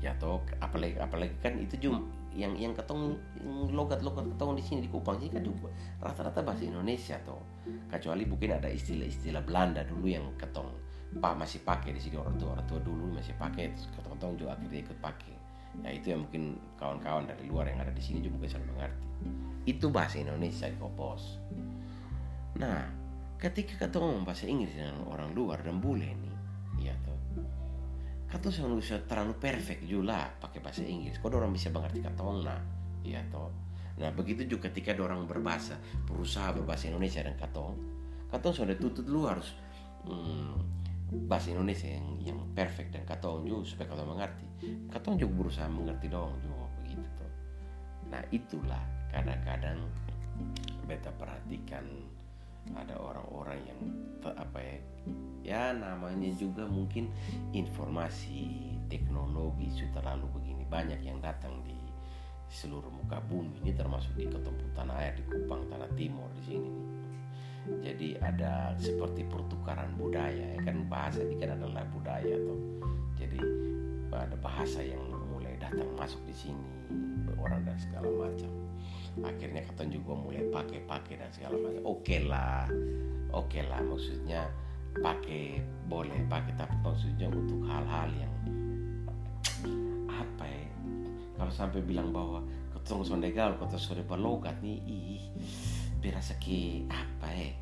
Ya 0.00 0.16
toh 0.16 0.42
apalagi 0.58 0.96
apalagi 0.98 1.36
kan 1.44 1.60
itu 1.60 1.76
juga 1.76 2.02
yang 2.40 2.56
yang 2.56 2.72
ketong 2.72 3.20
logat 3.68 4.00
logat 4.00 4.24
ketong 4.32 4.56
di 4.56 4.64
sini 4.64 4.80
di 4.80 4.88
Kupang 4.88 5.20
sini 5.20 5.36
kan 5.36 5.44
juga 5.44 5.68
rata-rata 6.00 6.40
bahasa 6.40 6.64
Indonesia 6.64 7.20
toh. 7.20 7.44
Kecuali 7.92 8.24
mungkin 8.24 8.56
ada 8.56 8.72
istilah-istilah 8.72 9.44
Belanda 9.44 9.84
dulu 9.84 10.08
yang 10.08 10.24
ketong 10.40 10.72
pak 11.10 11.34
masih 11.34 11.60
pakai 11.66 11.90
di 11.90 12.00
sini 12.00 12.16
orang 12.22 12.38
tua 12.38 12.54
orang 12.54 12.66
tua 12.70 12.78
dulu 12.80 13.12
masih 13.12 13.34
pakai 13.36 13.74
ketong 13.76 14.16
ketong 14.16 14.32
juga 14.40 14.56
akhirnya 14.56 14.80
ikut 14.88 14.98
pakai. 15.04 15.34
Ya 15.84 15.90
itu 15.94 16.06
yang 16.16 16.26
mungkin 16.26 16.58
kawan-kawan 16.80 17.28
dari 17.28 17.46
luar 17.46 17.68
yang 17.68 17.78
ada 17.78 17.92
di 17.92 18.02
sini 18.02 18.24
juga 18.24 18.48
bisa 18.48 18.58
mengerti. 18.58 19.06
Itu 19.68 19.92
bahasa 19.92 20.18
Indonesia 20.18 20.66
di 20.66 20.74
Kopos 20.80 21.38
nah 22.58 22.82
ketika 23.38 23.86
ketong 23.86 24.26
bahasa 24.26 24.44
Inggris 24.44 24.76
dengan 24.76 25.00
orang 25.06 25.32
luar 25.32 25.64
dan 25.64 25.78
bule 25.78 26.12
nih 26.12 26.36
ya 26.90 26.94
toh 27.06 27.09
Kato 28.30 28.46
selalu 28.54 28.78
bisa 28.78 29.02
terlalu 29.10 29.34
perfect 29.42 29.82
juga 29.90 30.30
pakai 30.38 30.62
bahasa 30.62 30.86
Inggris. 30.86 31.18
Kau 31.18 31.34
orang 31.34 31.50
bisa 31.50 31.66
mengerti 31.74 31.98
kata 31.98 32.22
orang 32.22 32.46
nah, 32.46 32.62
iya 33.02 33.18
toh. 33.26 33.50
Nah 33.98 34.14
begitu 34.14 34.46
juga 34.46 34.70
ketika 34.70 34.94
orang 34.94 35.26
berbahasa 35.26 35.74
berusaha 36.06 36.54
berbahasa 36.54 36.88
Indonesia 36.94 37.26
dan 37.26 37.34
katong, 37.34 37.74
katong 38.30 38.54
sudah 38.54 38.78
tutut 38.78 39.04
lu 39.10 39.26
harus 39.26 39.50
hmm, 40.06 40.54
bahasa 41.26 41.50
Indonesia 41.50 41.90
yang 41.90 42.06
yang 42.22 42.38
perfect 42.54 42.94
dan 42.94 43.02
katong 43.02 43.42
juga 43.42 43.66
supaya 43.66 43.90
katong 43.90 44.10
mengerti. 44.14 44.46
Katong 44.94 45.16
juga 45.18 45.32
berusaha 45.34 45.66
mengerti 45.66 46.06
dong 46.06 46.32
juga 46.38 46.70
begitu 46.78 47.02
toh. 47.18 47.32
Nah 48.14 48.22
itulah 48.30 48.82
kadang-kadang 49.10 49.82
beta 50.86 51.10
perhatikan 51.18 51.82
ada 52.76 52.94
orang-orang 52.98 53.58
yang 53.66 53.80
apa 54.36 54.58
ya 54.60 54.76
ya 55.40 55.62
namanya 55.72 56.28
juga 56.36 56.68
mungkin 56.68 57.08
informasi 57.56 58.70
teknologi 58.92 59.72
sudah 59.72 60.02
terlalu 60.02 60.26
begini. 60.36 60.62
Banyak 60.68 61.00
yang 61.02 61.18
datang 61.22 61.62
di 61.64 61.78
seluruh 62.50 62.90
muka 62.90 63.22
bumi. 63.30 63.62
Ini 63.64 63.72
termasuk 63.78 64.12
di 64.18 64.26
ketemu 64.26 64.64
tanah 64.74 64.96
air 64.98 65.14
di 65.16 65.24
Kupang 65.24 65.66
tanah 65.70 65.90
timur 65.94 66.28
di 66.36 66.42
sini 66.44 66.68
nih. 66.68 66.88
Jadi 67.70 68.08
ada 68.18 68.74
seperti 68.80 69.22
pertukaran 69.28 69.94
budaya 69.94 70.58
ya 70.58 70.60
kan? 70.64 70.84
Bahasa 70.90 71.22
ini 71.22 71.38
kan 71.38 71.54
adalah 71.56 71.86
budaya 71.94 72.34
tuh. 72.34 72.60
Jadi 73.16 73.38
ada 74.10 74.36
bahasa 74.42 74.82
yang 74.82 75.00
mulai 75.30 75.54
datang 75.62 75.86
masuk 75.94 76.18
di 76.26 76.34
sini 76.34 76.66
orang 77.38 77.62
dan 77.64 77.76
segala 77.78 78.10
macam 78.10 78.50
akhirnya 79.24 79.62
kata 79.68 79.88
juga 79.88 80.12
mulai 80.16 80.44
pakai-pakai 80.48 81.14
dan 81.20 81.30
segala 81.32 81.56
macam. 81.60 81.82
Oke 81.84 82.00
okay 82.00 82.20
lah. 82.24 82.64
Oke 83.30 83.60
okay 83.60 83.62
lah 83.68 83.80
maksudnya 83.84 84.40
pakai 84.98 85.62
boleh 85.86 86.18
pakai 86.26 86.52
tapi 86.58 86.74
maksudnya 86.82 87.30
untuk 87.30 87.62
hal-hal 87.68 88.08
yang 88.14 88.34
apa 90.10 90.44
ya? 90.44 90.66
Kalau 91.38 91.52
sampai 91.52 91.80
bilang 91.80 92.10
bahwa 92.10 92.42
ketemu 92.74 93.02
sondegal 93.06 93.50
kota 93.56 93.78
sore 93.78 94.02
berlogat 94.02 94.58
nih 94.64 94.78
ih 94.84 95.22
berasa 96.00 96.34
ke 96.40 96.84
apa 96.90 97.28
ya? 97.30 97.52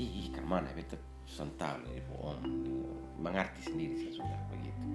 Ih 0.00 0.32
ke 0.32 0.40
mana 0.42 0.70
betul. 0.72 0.98
Sental 1.24 1.82
ya 1.90 1.98
bohong. 2.06 2.46
Mengerti 3.18 3.66
sendiri 3.66 3.96
saya 3.96 4.22
sudah 4.22 4.40
begitu. 4.54 4.86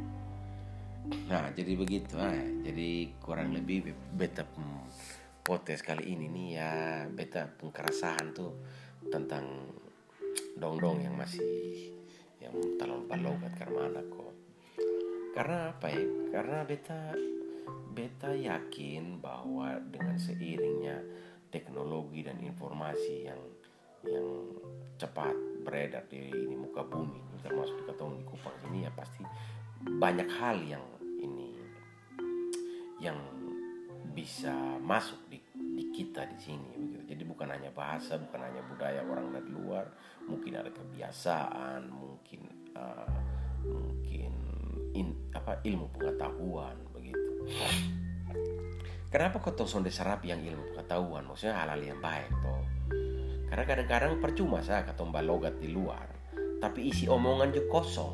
Nah 1.28 1.52
jadi 1.52 1.72
begitu 1.76 2.16
ah. 2.16 2.32
Jadi 2.64 3.12
kurang 3.20 3.52
lebih 3.52 3.92
beta 4.16 4.48
podcast 5.50 5.82
kali 5.82 6.14
ini 6.14 6.30
nih 6.30 6.50
ya. 6.62 6.74
Beta 7.10 7.50
pengkerasahan 7.50 8.38
tuh 8.38 8.54
tentang 9.10 9.74
dong-dong 10.54 11.02
yang 11.02 11.18
masih 11.18 11.90
yang 12.38 12.54
terlalu 12.78 13.10
balogat 13.10 13.58
karena 13.58 13.90
anak 13.90 14.06
kok. 14.14 14.30
Karena 15.34 15.74
apa 15.74 15.90
ya? 15.90 16.06
Karena 16.30 16.62
beta 16.62 17.18
beta 17.90 18.30
yakin 18.30 19.18
bahwa 19.18 19.74
dengan 19.90 20.22
seiringnya 20.22 21.02
teknologi 21.50 22.22
dan 22.22 22.38
informasi 22.46 23.26
yang 23.26 23.42
yang 24.06 24.30
cepat 25.02 25.34
beredar 25.66 26.06
di 26.06 26.30
ini 26.30 26.54
muka 26.54 26.86
bumi 26.86 27.42
termasuk 27.42 27.74
di 27.82 27.84
ketong 27.90 28.22
di 28.22 28.24
Kupang 28.24 28.56
ini 28.70 28.86
ya 28.86 28.92
pasti 28.94 29.26
banyak 29.82 30.30
hal 30.30 30.62
yang 30.62 30.86
ini 31.20 31.58
yang 33.02 33.18
bisa 34.20 34.52
masuk 34.84 35.16
di, 35.32 35.39
di 35.80 35.88
kita 35.96 36.28
di 36.28 36.36
sini 36.36 36.76
begitu. 36.76 37.16
Jadi 37.16 37.24
bukan 37.24 37.48
hanya 37.56 37.72
bahasa, 37.72 38.20
bukan 38.20 38.44
hanya 38.44 38.60
budaya 38.68 39.00
orang 39.08 39.32
dari 39.32 39.48
luar, 39.48 39.88
mungkin 40.28 40.60
ada 40.60 40.68
kebiasaan, 40.68 41.88
mungkin 41.88 42.42
uh, 42.76 43.08
mungkin 43.64 44.32
in, 44.92 45.16
apa 45.32 45.64
ilmu 45.64 45.88
pengetahuan 45.96 46.76
begitu. 46.92 47.32
kenapa 49.08 49.40
kau 49.40 49.64
sonde 49.64 49.88
serap 49.88 50.28
yang 50.28 50.44
ilmu 50.44 50.76
pengetahuan? 50.76 51.24
Maksudnya 51.24 51.56
hal-hal 51.56 51.80
yang 51.80 52.04
baik 52.04 52.28
toh. 52.44 52.64
Karena 53.48 53.64
kadang-kadang 53.64 54.20
percuma 54.20 54.60
saya 54.60 54.84
kata 54.84 55.02
logat 55.24 55.58
di 55.58 55.72
luar 55.72 56.20
tapi 56.60 56.92
isi 56.92 57.08
omongan 57.08 57.56
juga 57.56 57.80
kosong. 57.80 58.14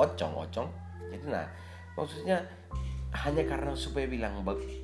Ocong 0.00 0.34
ocong 0.48 0.68
jadi 1.08 1.26
nah 1.30 1.46
maksudnya 1.94 2.42
hanya 3.14 3.42
karena 3.46 3.72
supaya 3.72 4.04
bilang 4.10 4.42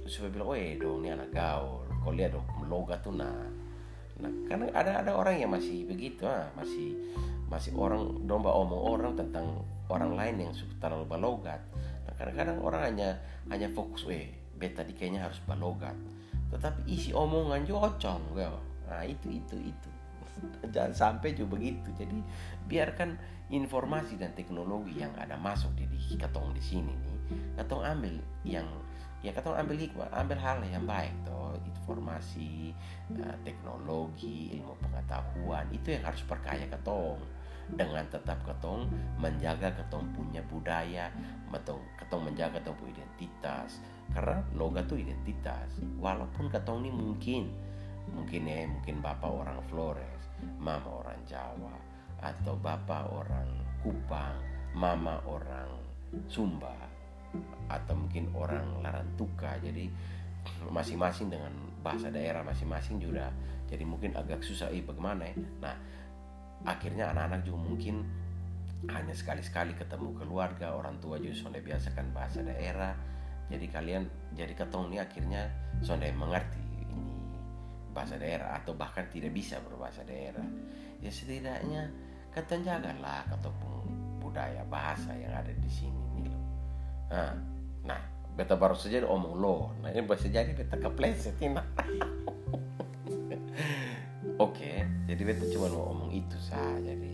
supaya 0.08 0.30
bilang 0.32 0.48
oh 0.54 0.56
dong 0.56 1.04
ini 1.04 1.08
anak 1.12 1.28
gaul 1.34 1.81
kau 2.02 2.12
lihat 2.12 2.34
dong 2.34 2.46
logat 2.66 3.00
tuh 3.00 3.14
nah. 3.14 3.46
Nah 4.20 4.30
karena 4.50 4.68
ada 4.74 5.02
ada 5.02 5.10
orang 5.14 5.38
yang 5.38 5.50
masih 5.50 5.86
begitu 5.86 6.26
ah 6.26 6.46
masih 6.58 6.98
masih 7.48 7.72
orang 7.78 8.26
domba 8.26 8.52
omong 8.52 8.82
orang 8.98 9.12
tentang 9.14 9.60
orang 9.88 10.16
lain 10.16 10.48
yang 10.48 10.52
suka 10.52 10.72
terlalu 10.88 11.04
balogat. 11.04 11.60
Nah, 12.08 12.12
kadang-kadang 12.16 12.58
orang 12.64 12.82
hanya 12.92 13.08
hanya 13.52 13.68
fokus 13.70 14.08
eh 14.08 14.32
beta 14.56 14.82
di 14.82 14.96
kayaknya 14.96 15.28
harus 15.28 15.38
balogat. 15.44 15.94
Tetapi 16.52 16.88
isi 16.88 17.12
omongan 17.12 17.64
juga 17.64 17.92
ocong 17.92 18.36
ya. 18.36 18.52
Nah 18.88 19.02
itu 19.04 19.32
itu 19.32 19.56
itu. 19.60 19.90
Jangan 20.74 20.92
sampai 20.92 21.36
juga 21.36 21.60
begitu. 21.60 21.92
Jadi 21.96 22.18
biarkan 22.66 23.20
informasi 23.52 24.16
dan 24.16 24.32
teknologi 24.32 24.96
yang 24.96 25.12
ada 25.20 25.36
masuk 25.36 25.76
di, 25.76 25.84
di 25.84 26.16
katong 26.16 26.56
di 26.56 26.62
sini 26.64 26.88
nih 26.88 27.12
katong 27.56 27.82
ambil 27.84 28.14
yang 28.42 28.66
ya 29.22 29.30
katong 29.30 29.54
ambil 29.54 29.78
hikmah 29.78 30.10
ambil 30.10 30.38
hal 30.38 30.58
yang 30.66 30.82
baik 30.82 31.14
toh 31.22 31.54
informasi 31.62 32.74
uh, 33.18 33.36
teknologi 33.46 34.58
ilmu 34.58 34.74
pengetahuan 34.82 35.66
itu 35.70 35.94
yang 35.94 36.04
harus 36.06 36.22
perkaya 36.26 36.66
katong 36.70 37.18
dengan 37.72 38.04
tetap 38.10 38.36
ketong 38.42 38.90
menjaga 39.16 39.70
ketong 39.72 40.04
punya 40.12 40.42
budaya, 40.50 41.08
ketong 41.48 41.80
ketong 41.94 42.22
menjaga 42.26 42.58
ketong 42.58 42.76
punya 42.76 43.00
identitas. 43.00 43.80
Karena 44.12 44.42
logat 44.52 44.90
itu 44.92 45.08
identitas. 45.08 45.80
Walaupun 45.96 46.52
ketong 46.52 46.84
ini 46.84 46.90
mungkin 46.92 47.48
mungkin 48.12 48.50
ya 48.50 48.66
mungkin 48.66 48.98
bapak 48.98 49.30
orang 49.30 49.62
Flores 49.70 50.22
mama 50.58 51.06
orang 51.06 51.22
Jawa 51.22 51.70
atau 52.18 52.58
bapak 52.58 53.06
orang 53.14 53.46
Kupang 53.78 54.34
mama 54.74 55.22
orang 55.22 55.70
Sumba 56.26 56.74
atau 57.68 57.94
mungkin 57.96 58.28
orang 58.36 58.84
Larantuka 58.84 59.56
jadi 59.62 59.88
masing-masing 60.68 61.30
dengan 61.32 61.54
bahasa 61.80 62.10
daerah 62.10 62.42
masing-masing 62.42 62.98
juga 62.98 63.30
jadi 63.72 63.88
mungkin 63.88 64.12
agak 64.12 64.44
susah 64.44 64.68
eh 64.68 64.84
bagaimana 64.84 65.24
ya? 65.24 65.34
Nah 65.64 65.76
akhirnya 66.68 67.08
anak-anak 67.16 67.40
juga 67.48 67.58
mungkin 67.64 68.04
hanya 68.90 69.14
sekali-sekali 69.16 69.72
ketemu 69.78 70.12
keluarga 70.18 70.74
orang 70.76 71.00
tua 71.00 71.16
juga 71.16 71.48
sudah 71.48 71.62
biasakan 71.62 72.12
bahasa 72.12 72.44
daerah. 72.44 72.92
Jadi 73.48 73.66
kalian 73.72 74.04
jadi 74.36 74.52
ketong 74.52 74.92
ini 74.92 75.00
akhirnya 75.00 75.48
sudah 75.80 76.10
mengerti 76.12 76.60
bahasa 77.92 78.16
daerah 78.16 78.56
atau 78.56 78.72
bahkan 78.72 79.04
tidak 79.08 79.32
bisa 79.32 79.60
berbahasa 79.64 80.04
daerah. 80.04 80.44
Ya 81.00 81.08
setidaknya 81.08 81.88
kata 82.32 82.60
jagalah 82.60 83.24
ataupun 83.28 83.88
budaya 84.20 84.64
bahasa 84.68 85.12
yang 85.16 85.32
ada 85.32 85.52
di 85.52 85.68
sini 85.68 86.01
nah, 87.12 87.36
nah 87.84 88.00
beta 88.32 88.56
baru 88.56 88.72
saja 88.72 89.04
omong 89.04 89.36
lo 89.36 89.76
nah 89.84 89.92
ini 89.92 90.08
bisa 90.08 90.32
jadi 90.32 90.56
beta 90.56 90.80
kepleset 90.80 91.36
ini. 91.44 91.60
Oke 94.44 94.88
jadi 95.04 95.22
beta 95.22 95.44
cuma 95.52 95.68
mau 95.68 95.92
omong 95.92 96.10
itu 96.16 96.36
saja 96.40 96.80
jadi 96.80 97.12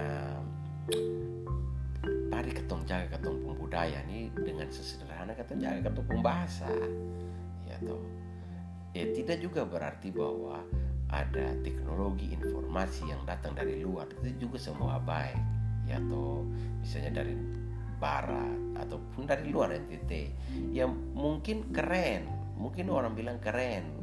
um, 0.00 0.42
mari 2.32 2.50
ketong 2.56 2.88
jaga 2.88 3.20
ketong 3.20 3.44
budaya 3.60 4.00
nih 4.08 4.32
dengan 4.34 4.66
sesederhana 4.72 5.36
ketong 5.36 5.60
jaga 5.60 5.92
ketong 5.92 6.24
bahasa 6.24 6.66
ya 7.68 7.76
toh. 7.84 8.02
Ya 8.90 9.06
tidak 9.14 9.38
juga 9.38 9.62
berarti 9.62 10.10
bahwa 10.10 10.66
ada 11.10 11.54
teknologi 11.62 12.34
informasi 12.34 13.06
yang 13.06 13.22
datang 13.22 13.54
dari 13.54 13.82
luar 13.82 14.10
itu 14.10 14.46
juga 14.46 14.58
semua 14.58 14.98
baik 14.98 15.38
ya 15.86 15.98
atau 15.98 16.46
misalnya 16.82 17.22
dari 17.22 17.34
barat 18.00 18.80
ataupun 18.80 19.28
dari 19.28 19.52
luar 19.52 19.76
NTT 19.76 20.12
yang 20.72 20.90
mungkin 21.12 21.68
keren 21.68 22.40
mungkin 22.60 22.92
orang 22.92 23.16
bilang 23.16 23.40
keren. 23.40 23.96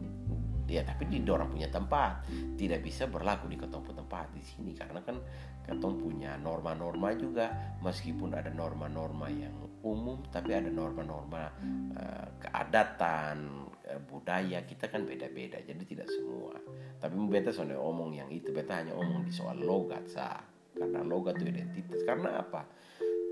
Ya 0.67 0.83
tapi 0.83 1.07
di 1.07 1.23
orang 1.31 1.47
punya 1.47 1.71
tempat. 1.71 2.27
Tidak 2.60 2.83
bisa 2.83 3.07
berlaku 3.07 3.47
di 3.47 3.55
ketong 3.55 3.88
tempat 3.88 4.27
di 4.36 4.43
sini 4.43 4.75
karena 4.75 4.99
kan 4.99 5.15
ketong 5.63 5.95
punya 6.03 6.36
norma-norma 6.36 7.15
juga. 7.15 7.77
Meskipun 7.79 8.36
ada 8.36 8.51
norma-norma 8.51 9.31
yang 9.31 9.55
umum 9.86 10.19
tapi 10.27 10.51
ada 10.51 10.67
norma-norma 10.67 11.47
uh, 11.95 12.27
keadatan 12.43 13.63
uh, 13.88 14.01
budaya 14.12 14.67
kita 14.67 14.91
kan 14.91 15.07
beda-beda 15.07 15.55
jadi 15.63 15.83
tidak 15.88 16.12
semua. 16.12 16.60
Tapi 16.99 17.15
beta 17.31 17.55
soalnya 17.55 17.79
omong 17.79 18.19
yang 18.19 18.27
itu 18.27 18.51
beta 18.51 18.83
hanya 18.83 18.91
omong 18.91 19.23
di 19.23 19.31
soal 19.31 19.55
logat 19.55 20.03
sah 20.12 20.56
karena 20.77 21.01
logat 21.01 21.41
itu 21.41 21.49
identitas. 21.49 22.05
Karena 22.05 22.37
apa? 22.39 22.63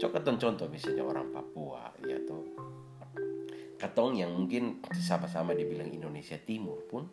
Coba 0.01 0.19
contoh 0.25 0.67
misalnya 0.67 1.08
orang 1.08 1.31
Papua 1.31 1.93
ya 2.03 2.19
tuh 2.27 2.43
katong 3.75 4.15
yang 4.17 4.31
mungkin 4.31 4.79
sama-sama 4.95 5.51
dibilang 5.51 5.91
Indonesia 5.91 6.39
Timur 6.39 6.88
pun 6.88 7.05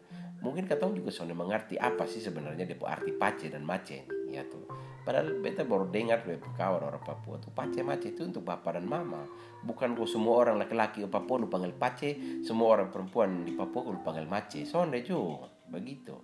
mungkin 0.43 0.67
katong 0.67 0.97
juga 0.99 1.11
sudah 1.11 1.35
mengerti 1.35 1.79
apa 1.79 2.07
sih 2.07 2.23
sebenarnya 2.23 2.67
dia 2.67 2.79
arti 2.87 3.13
pace 3.15 3.47
dan 3.51 3.63
mace 3.67 4.07
ya 4.31 4.43
tuh 4.47 4.67
padahal 5.03 5.43
beta 5.43 5.67
baru 5.67 5.91
dengar 5.91 6.23
dari 6.23 6.39
kawan 6.39 6.83
orang 6.87 7.03
Papua 7.03 7.39
tuh 7.43 7.51
pace 7.51 7.83
mace 7.83 8.15
itu 8.15 8.23
untuk 8.23 8.47
bapak 8.47 8.79
dan 8.79 8.87
mama. 8.87 9.27
Bukan 9.63 9.95
kok 9.95 10.11
semua 10.11 10.43
orang 10.43 10.59
laki-laki 10.59 11.03
di 11.03 11.11
Papua 11.11 11.43
lu 11.43 11.47
panggil 11.51 11.75
pace 11.75 12.43
semua 12.47 12.79
orang 12.79 12.91
perempuan 12.91 13.43
di 13.43 13.55
Papua 13.55 13.91
lu 13.91 14.03
panggil 14.03 14.27
mace. 14.31 14.63
Sonde 14.63 15.03
juga 15.03 15.51
begitu. 15.67 16.15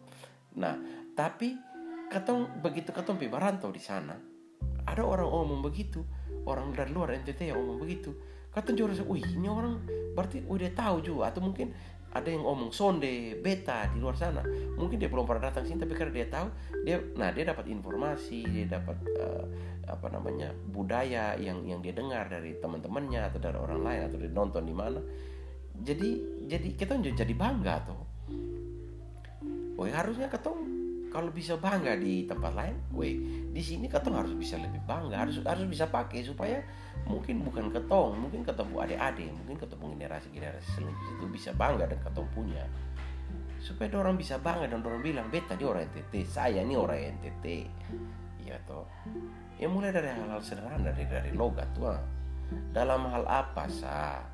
Nah 0.58 0.78
tapi 1.18 1.58
katong 2.08 2.64
begitu 2.64 2.90
katong 2.90 3.20
pi 3.20 3.28
di 3.28 3.82
sana 3.82 4.16
ada 4.88 5.04
orang 5.04 5.28
omong 5.28 5.60
begitu. 5.60 6.00
Orang 6.48 6.72
dari 6.72 6.88
luar 6.88 7.12
NTT 7.12 7.52
yang 7.52 7.60
omong 7.60 7.84
begitu. 7.84 8.16
Kata 8.48 8.72
juga 8.72 8.96
wih 9.04 9.20
ini 9.36 9.44
orang 9.44 9.84
berarti 10.16 10.40
udah 10.48 10.70
tahu 10.72 11.04
juga. 11.04 11.28
Atau 11.28 11.44
mungkin 11.44 11.76
ada 12.08 12.24
yang 12.24 12.40
ngomong 12.40 12.72
sonde 12.72 13.36
beta 13.44 13.92
di 13.92 14.00
luar 14.00 14.16
sana. 14.16 14.40
Mungkin 14.80 14.96
dia 14.96 15.12
belum 15.12 15.28
pernah 15.28 15.52
datang 15.52 15.68
sini 15.68 15.84
tapi 15.84 15.92
karena 15.92 16.24
dia 16.24 16.26
tahu 16.32 16.48
dia 16.88 16.96
nah 17.20 17.28
dia 17.28 17.44
dapat 17.44 17.68
informasi 17.68 18.48
dia 18.48 18.64
dapat 18.64 18.96
uh, 19.20 19.44
apa 19.84 20.08
namanya 20.08 20.56
budaya 20.72 21.36
yang 21.36 21.68
yang 21.68 21.84
dia 21.84 21.92
dengar 21.92 22.32
dari 22.32 22.56
teman-temannya 22.56 23.28
atau 23.28 23.38
dari 23.40 23.58
orang 23.60 23.84
lain 23.84 24.00
atau 24.08 24.16
dia 24.16 24.32
nonton 24.32 24.64
di 24.64 24.72
mana. 24.72 25.00
Jadi 25.78 26.10
jadi 26.48 26.68
kita 26.74 26.96
jadi 26.96 27.34
bangga 27.36 27.76
tuh 27.84 28.00
oh 29.78 29.86
harusnya 29.86 30.26
ketemu 30.26 30.77
kalau 31.08 31.32
bisa 31.32 31.56
bangga 31.56 31.96
di 31.96 32.28
tempat 32.28 32.52
lain, 32.52 32.76
weh 32.92 33.16
di 33.48 33.62
sini 33.64 33.88
ketong 33.88 34.16
harus 34.16 34.36
bisa 34.36 34.60
lebih 34.60 34.80
bangga, 34.84 35.24
harus 35.24 35.40
harus 35.40 35.64
bisa 35.64 35.88
pakai 35.88 36.20
supaya 36.20 36.60
mungkin 37.08 37.40
bukan 37.40 37.72
ketong, 37.72 38.20
mungkin 38.20 38.44
ketemu 38.44 38.74
adik-adik, 38.84 39.32
mungkin 39.32 39.56
ketemu 39.56 39.84
generasi-generasi 39.96 40.68
selanjutnya 40.76 41.12
itu 41.16 41.26
bisa 41.32 41.50
bangga 41.56 41.84
dan 41.88 41.98
ketong 42.04 42.28
punya. 42.36 42.64
Supaya 43.58 43.88
orang 43.96 44.20
bisa 44.20 44.36
bangga 44.38 44.68
dan 44.68 44.84
orang 44.84 45.02
bilang, 45.02 45.26
beta 45.32 45.56
dia 45.56 45.66
orang 45.66 45.88
NTT, 45.88 46.12
saya 46.28 46.60
ini 46.60 46.76
orang 46.76 47.18
NTT. 47.18 47.44
Ya 48.44 48.56
toh. 48.68 48.84
Ya 49.56 49.66
mulai 49.68 49.92
dari 49.92 50.08
hal-hal 50.12 50.40
sederhana 50.40 50.92
dari 50.92 51.04
dari 51.08 51.32
logat 51.32 51.68
tuh. 51.72 51.92
Dalam 52.72 53.08
hal 53.08 53.24
apa 53.28 53.68
sah? 53.68 54.24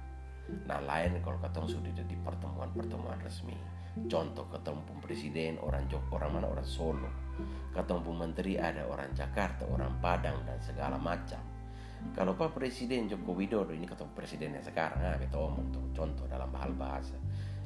Nah 0.68 0.78
lain 0.84 1.18
kalau 1.24 1.40
ketong 1.40 1.66
sudah 1.66 1.90
di 2.04 2.16
pertemuan-pertemuan 2.20 3.16
resmi 3.24 3.73
Contoh 3.94 4.50
ketemu 4.50 4.82
presiden 4.98 5.54
orang 5.62 5.86
Jok, 5.86 6.10
orang 6.18 6.30
mana 6.34 6.50
orang 6.50 6.66
Solo. 6.66 7.06
Ketemu 7.70 8.10
menteri 8.10 8.58
ada 8.58 8.82
orang 8.90 9.14
Jakarta, 9.14 9.62
orang 9.70 9.94
Padang 10.02 10.42
dan 10.42 10.58
segala 10.58 10.98
macam. 10.98 11.38
Kalau 12.12 12.36
Pak 12.36 12.52
Presiden 12.58 13.08
Joko 13.08 13.32
Widodo 13.32 13.72
ini 13.72 13.88
ketemu 13.88 14.12
presidennya 14.12 14.60
sekarang, 14.60 15.00
nah 15.00 15.16
kita 15.16 15.40
omong 15.40 15.72
tuh 15.72 15.80
contoh 15.96 16.26
dalam 16.28 16.52
hal 16.52 16.74
bahasa. 16.76 17.16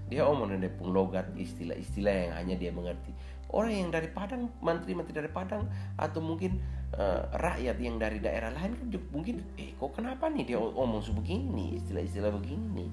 Dia 0.06 0.28
omong 0.28 0.54
dari 0.54 0.70
logat 0.84 1.32
istilah-istilah 1.34 2.14
yang 2.28 2.32
hanya 2.36 2.54
dia 2.54 2.70
mengerti. 2.70 3.10
Orang 3.48 3.72
yang 3.72 3.90
dari 3.90 4.12
Padang, 4.12 4.52
menteri-menteri 4.60 5.24
dari 5.24 5.30
Padang, 5.32 5.64
atau 5.96 6.20
mungkin 6.20 6.60
uh, 6.92 7.24
rakyat 7.34 7.76
yang 7.80 7.96
dari 7.96 8.20
daerah 8.20 8.52
lain 8.52 8.76
kan 8.76 8.88
juga 8.92 9.08
mungkin, 9.10 9.40
eh 9.56 9.72
kok 9.74 9.96
kenapa 9.96 10.28
nih 10.28 10.44
dia 10.54 10.60
omong 10.60 11.00
sebegini, 11.00 11.80
istilah-istilah 11.80 12.30
begini. 12.30 12.86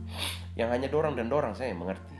Yang 0.55 0.69
hanya 0.71 0.87
dorang 0.87 1.13
dan 1.19 1.27
dorang 1.27 1.53
saya 1.53 1.75
mengerti 1.75 2.15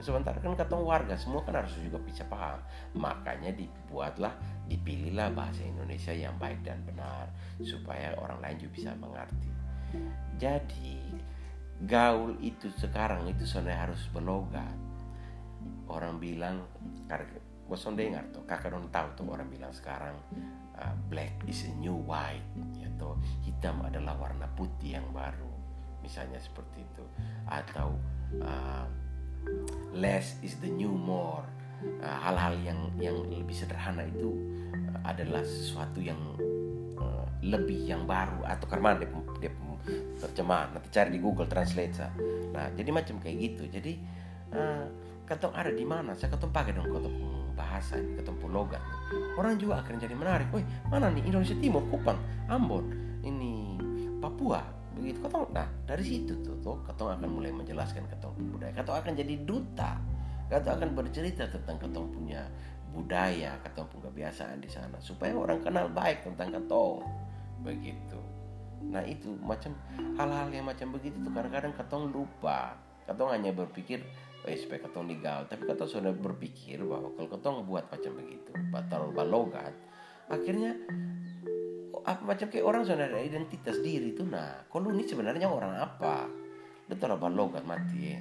sementara 0.00 0.36
kan 0.40 0.52
ketemu 0.52 0.84
warga 0.84 1.14
semua 1.16 1.40
kan 1.44 1.62
harus 1.62 1.72
juga 1.80 1.98
bisa 2.02 2.22
paham. 2.28 2.60
Makanya 2.96 3.52
dibuatlah 3.56 4.34
dipilihlah 4.68 5.32
bahasa 5.32 5.64
Indonesia 5.64 6.12
yang 6.12 6.36
baik 6.36 6.64
dan 6.64 6.82
benar 6.84 7.30
supaya 7.62 8.12
orang 8.20 8.40
lain 8.40 8.56
juga 8.60 8.72
bisa 8.72 8.90
mengerti. 8.96 9.50
Jadi 10.36 10.98
gaul 11.86 12.36
itu 12.40 12.72
sekarang 12.76 13.28
itu 13.28 13.44
sebenarnya 13.44 13.92
harus 13.92 14.02
berlogat 14.12 14.78
orang 15.92 16.16
bilang 16.16 16.64
bosan 17.68 17.98
dengar 17.98 18.24
tuh 18.32 18.46
kakak 18.46 18.72
don't 18.72 18.88
tahu 18.94 19.10
tuh 19.18 19.26
orang 19.28 19.50
bilang 19.50 19.74
sekarang 19.74 20.14
uh, 20.78 20.94
black 21.10 21.34
is 21.50 21.66
a 21.66 21.72
new 21.76 21.98
white 22.06 22.46
ya 22.78 22.86
tuh 22.96 23.18
hitam 23.42 23.82
adalah 23.82 24.14
warna 24.16 24.46
putih 24.54 24.96
yang 24.96 25.06
baru 25.10 25.56
misalnya 26.06 26.38
seperti 26.38 26.86
itu. 26.86 27.04
Atau 27.50 27.98
uh, 28.38 28.86
less 29.96 30.36
is 30.44 30.60
the 30.60 30.70
new 30.70 30.92
more. 30.92 31.44
Uh, 32.00 32.18
hal-hal 32.24 32.56
yang 32.64 32.80
yang 32.96 33.16
lebih 33.28 33.52
sederhana 33.52 34.02
itu 34.08 34.32
uh, 34.72 34.98
adalah 35.06 35.44
sesuatu 35.44 36.00
yang 36.00 36.18
uh, 36.96 37.26
lebih 37.44 37.84
yang 37.84 38.08
baru. 38.08 38.42
Atau 38.48 38.66
karena 38.66 38.96
dia, 38.96 39.08
dia 39.38 39.52
terjemah 40.16 40.72
nanti 40.72 40.88
cari 40.90 41.14
di 41.14 41.20
Google 41.22 41.46
Translate 41.46 41.94
nah 42.50 42.66
jadi 42.72 42.90
macam 42.90 43.20
kayak 43.20 43.36
gitu. 43.36 43.62
Jadi 43.68 43.92
uh, 44.56 44.84
ada 45.26 45.70
di 45.74 45.82
mana 45.82 46.14
saya 46.14 46.30
katong 46.32 46.54
pakai 46.54 46.72
dong 46.74 46.86
katong 46.86 47.18
bahasa 47.58 47.98
katong 47.98 48.38
logat 48.46 48.78
orang 49.34 49.58
juga 49.58 49.82
akan 49.82 49.98
jadi 49.98 50.14
menarik. 50.14 50.48
Woi 50.54 50.62
mana 50.86 51.10
nih 51.10 51.26
Indonesia 51.26 51.56
Timur 51.58 51.82
Kupang 51.90 52.18
Ambon 52.46 52.86
ini 53.26 53.74
Papua 54.22 54.75
begitu 54.96 55.18
katong 55.20 55.44
nah 55.52 55.68
dari 55.84 56.02
situ 56.02 56.32
tuh 56.40 56.56
tuh 56.64 56.76
katong 56.88 57.20
akan 57.20 57.28
mulai 57.28 57.52
menjelaskan 57.52 58.08
katong 58.08 58.34
budaya. 58.50 58.72
Katong 58.72 58.96
akan 58.98 59.12
jadi 59.12 59.34
duta. 59.44 60.00
Katong 60.48 60.74
akan 60.80 60.90
bercerita 60.96 61.44
tentang 61.50 61.76
katong 61.76 62.08
punya 62.10 62.42
budaya 62.96 63.60
katong 63.60 63.84
punya 63.92 64.08
kebiasaan 64.08 64.56
di 64.56 64.72
sana 64.72 64.96
supaya 65.04 65.36
orang 65.36 65.60
kenal 65.60 65.84
baik 65.92 66.24
tentang 66.24 66.48
katong 66.56 67.04
begitu. 67.60 68.16
Nah 68.88 69.04
itu 69.04 69.36
macam 69.44 69.76
hal-hal 70.16 70.48
yang 70.48 70.64
macam 70.64 70.96
begitu 70.96 71.20
tuh 71.20 71.32
kadang-kadang 71.34 71.76
katong 71.76 72.08
lupa. 72.08 72.78
Katong 73.04 73.30
hanya 73.36 73.52
berpikir 73.52 74.00
eh, 74.48 74.56
supaya 74.56 74.88
katong 74.88 75.06
legal. 75.06 75.44
Tapi 75.46 75.68
katong 75.68 75.90
sudah 76.00 76.14
berpikir 76.16 76.80
bahwa 76.82 77.12
kalau 77.14 77.28
katong 77.36 77.56
buat 77.68 77.84
macam 77.92 78.12
begitu 78.16 78.50
batal 78.72 79.12
balogat 79.12 79.72
akhirnya 80.26 80.74
apa 82.02 82.20
macam 82.26 82.46
kayak 82.50 82.66
orang 82.66 82.82
sudah 82.84 83.06
ada 83.08 83.20
identitas 83.22 83.80
diri 83.80 84.12
itu 84.12 84.26
nah 84.26 84.66
kalau 84.68 84.92
ini 84.92 85.06
sebenarnya 85.06 85.48
orang 85.48 85.72
apa? 85.78 86.28
Betul 86.90 87.16
apa 87.16 87.30
logat 87.30 87.62
mati. 87.62 88.12
Ya 88.12 88.20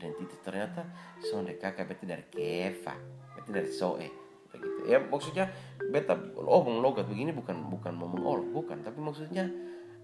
identitas 0.00 0.40
ternyata 0.40 0.82
sonde 1.20 1.60
kakak 1.60 1.92
beta 1.92 2.08
dari 2.08 2.24
kefa 2.32 2.96
beta 3.36 3.50
dari 3.52 3.68
soe 3.68 4.08
begitu 4.50 4.80
ya 4.88 4.98
maksudnya 4.98 5.46
beta 5.92 6.16
omong 6.34 6.80
logat 6.80 7.06
begini 7.06 7.30
bukan 7.30 7.68
bukan 7.68 7.94
ngomong 8.00 8.50
bukan. 8.50 8.82
Tapi 8.82 8.98
maksudnya 8.98 9.46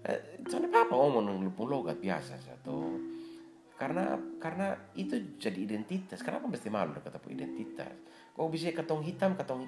eh, 0.05 0.39
sonde 0.47 0.69
apa 0.71 0.93
omong 0.93 1.41
lupung 1.43 1.67
logat 1.67 1.97
biasa 1.99 2.39
satu? 2.39 2.95
Karena 3.77 4.17
karena 4.41 4.73
itu 4.97 5.19
jadi 5.37 5.67
identitas. 5.67 6.23
Kenapa 6.23 6.49
mesti 6.49 6.67
malu 6.71 6.95
kata 6.97 7.19
identitas? 7.29 7.93
Kok 8.33 8.49
bisa 8.49 8.71
ketong 8.71 9.03
hitam 9.03 9.35
ketong 9.35 9.67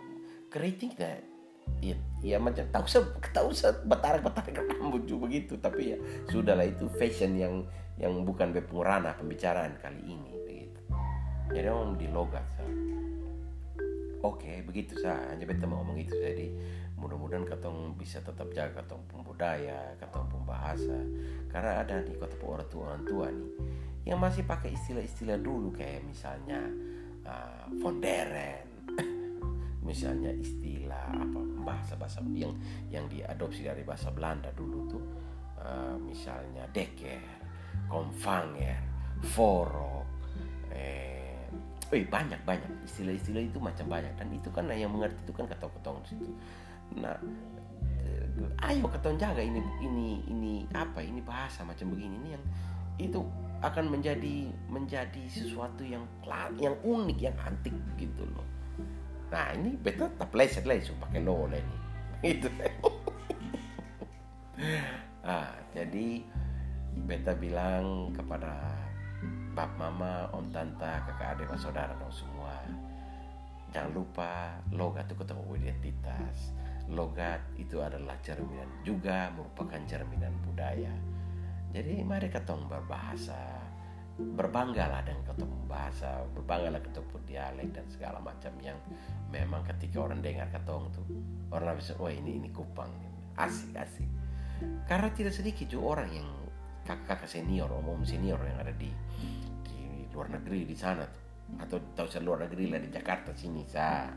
keriting 0.49 0.95
deh 0.97 1.38
ya, 1.77 1.95
ya 2.25 2.37
macam 2.41 2.65
tak 2.73 2.81
usah 2.83 3.01
tak 3.29 3.45
usah 3.45 3.69
betarik 3.85 4.25
betarik 4.25 4.57
rambut 4.57 5.05
juga 5.05 5.29
begitu. 5.29 5.55
Tapi 5.61 5.95
ya 5.95 5.97
sudahlah 6.29 6.65
itu 6.65 6.89
fashion 6.97 7.37
yang 7.37 7.65
yang 7.99 8.23
bukan 8.23 8.55
pengurana 8.55 9.13
pembicaraan 9.15 9.77
kali 9.79 10.01
ini 10.03 10.31
begitu. 10.43 10.81
Jadi 11.53 11.67
om 11.69 11.93
di 11.97 12.07
logat 12.09 12.45
oke 14.23 14.63
begitu 14.67 14.99
sa. 14.99 15.15
Hanya 15.31 15.47
beta 15.47 15.65
mau 15.67 15.81
ngomong 15.83 15.99
itu 15.99 16.15
jadi 16.15 16.47
mudah-mudahan 16.99 17.47
katong 17.47 17.95
bisa 17.95 18.19
tetap 18.19 18.51
jaga 18.51 18.83
katong 18.83 18.99
pun 19.07 19.23
budaya 19.23 19.95
katong 19.99 20.27
pun 20.27 20.43
bahasa. 20.43 20.99
Karena 21.47 21.79
ada 21.79 22.03
nih 22.03 22.15
kata 22.19 22.35
orang 22.43 22.67
tua 22.67 22.81
orang 22.91 23.03
tua 23.07 23.25
nih 23.31 23.51
yang 24.07 24.19
masih 24.19 24.47
pakai 24.47 24.73
istilah-istilah 24.73 25.37
dulu 25.39 25.69
kayak 25.75 26.03
misalnya 26.07 26.59
uh, 27.27 27.67
fonderen. 27.83 28.67
Misalnya 29.89 30.29
istilah 30.37 31.17
apa 31.17 31.41
bahasa-bahasa 31.69 32.25
yang 32.33 32.53
yang 32.89 33.05
diadopsi 33.05 33.69
dari 33.69 33.85
bahasa 33.85 34.09
Belanda 34.09 34.49
dulu 34.57 34.89
tuh 34.89 35.03
uh, 35.61 35.95
misalnya 36.01 36.65
deker, 36.73 37.21
konfanger, 37.85 38.79
foro, 39.21 40.07
eh, 40.73 41.45
eh 41.93 42.05
banyak 42.07 42.41
banyak. 42.47 42.69
Istilah-istilah 42.87 43.43
itu 43.45 43.59
macam 43.61 43.85
banyak. 43.85 44.13
Dan 44.17 44.33
itu 44.33 44.49
kan 44.49 44.65
yang 44.71 44.89
mengerti 44.89 45.21
itu 45.21 45.33
kan 45.35 45.45
ketong-ketong 45.45 45.97
situ. 46.07 46.31
Nah, 46.97 47.15
eh, 48.01 48.25
ayo 48.65 48.89
ketong 48.89 49.19
jaga 49.19 49.43
ini 49.43 49.61
ini 49.83 50.23
ini 50.25 50.53
apa 50.73 51.03
ini 51.03 51.21
bahasa 51.21 51.61
macam 51.61 51.93
begini 51.93 52.15
ini 52.17 52.29
yang 52.33 52.45
itu 52.99 53.19
akan 53.59 53.91
menjadi 53.91 54.51
menjadi 54.71 55.23
sesuatu 55.27 55.83
yang 55.83 56.03
yang 56.59 56.75
unik 56.79 57.19
yang 57.19 57.35
antik 57.43 57.75
gitu 57.99 58.23
loh 58.31 58.43
nah 59.29 59.53
ini 59.53 59.77
beta 59.77 60.09
lah 60.09 60.75
itu 60.75 60.93
pakai 60.97 61.21
lo 61.21 61.45
ini. 61.49 61.77
Itu. 62.35 62.49
Ah 65.23 65.53
jadi 65.71 66.25
beta 67.05 67.31
bilang 67.37 68.11
kepada 68.11 68.75
bab 69.55 69.71
mama 69.77 70.27
om 70.35 70.49
tanta 70.51 70.99
kakak 71.05 71.37
adik 71.37 71.47
mas 71.47 71.63
saudara 71.63 71.95
dong 71.95 72.11
semua 72.11 72.55
jangan 73.69 73.91
lupa 73.93 74.57
logat 74.73 75.05
itu 75.09 75.15
ketemu 75.17 75.43
identitas. 75.61 76.37
Logat 76.89 77.41
itu 77.53 77.77
adalah 77.85 78.17
cerminan 78.25 78.65
juga 78.81 79.29
merupakan 79.37 79.77
cerminan 79.85 80.33
budaya. 80.41 80.89
Jadi 81.69 82.01
mari 82.01 82.33
ketemu 82.33 82.65
berbahasa 82.65 83.61
berbanggalah 84.19 84.99
dengan 85.07 85.23
ketemu 85.23 85.57
bahasa 85.71 86.27
berbanggalah 86.35 86.81
ketemu 86.83 87.15
dialek 87.23 87.69
dan 87.71 87.85
segala 87.87 88.19
macam 88.19 88.51
yang 88.59 88.75
memang 89.31 89.63
ketika 89.63 90.03
orang 90.03 90.19
dengar 90.19 90.51
ketong 90.51 90.91
tuh 90.91 91.07
orang 91.55 91.79
bisa 91.79 91.95
oh 91.97 92.11
ini 92.11 92.35
ini 92.39 92.49
kupang 92.51 92.91
asik 93.39 93.71
asik. 93.79 94.09
Karena 94.83 95.07
tidak 95.15 95.31
sedikit 95.31 95.71
juga 95.71 95.99
orang 95.99 96.09
yang 96.11 96.27
kakak-kakak 96.83 97.31
senior 97.31 97.71
om 97.71 98.03
senior 98.03 98.39
yang 98.43 98.59
ada 98.59 98.75
di 98.75 98.91
di 99.63 100.03
luar 100.11 100.35
negeri 100.35 100.67
di 100.67 100.75
sana 100.75 101.07
tuh 101.07 101.23
atau 101.63 101.77
tahu 101.95 102.07
saya 102.11 102.21
luar 102.27 102.43
negeri 102.45 102.67
lah 102.69 102.79
di 102.83 102.91
Jakarta 102.91 103.31
sini 103.31 103.63
sa. 103.63 104.11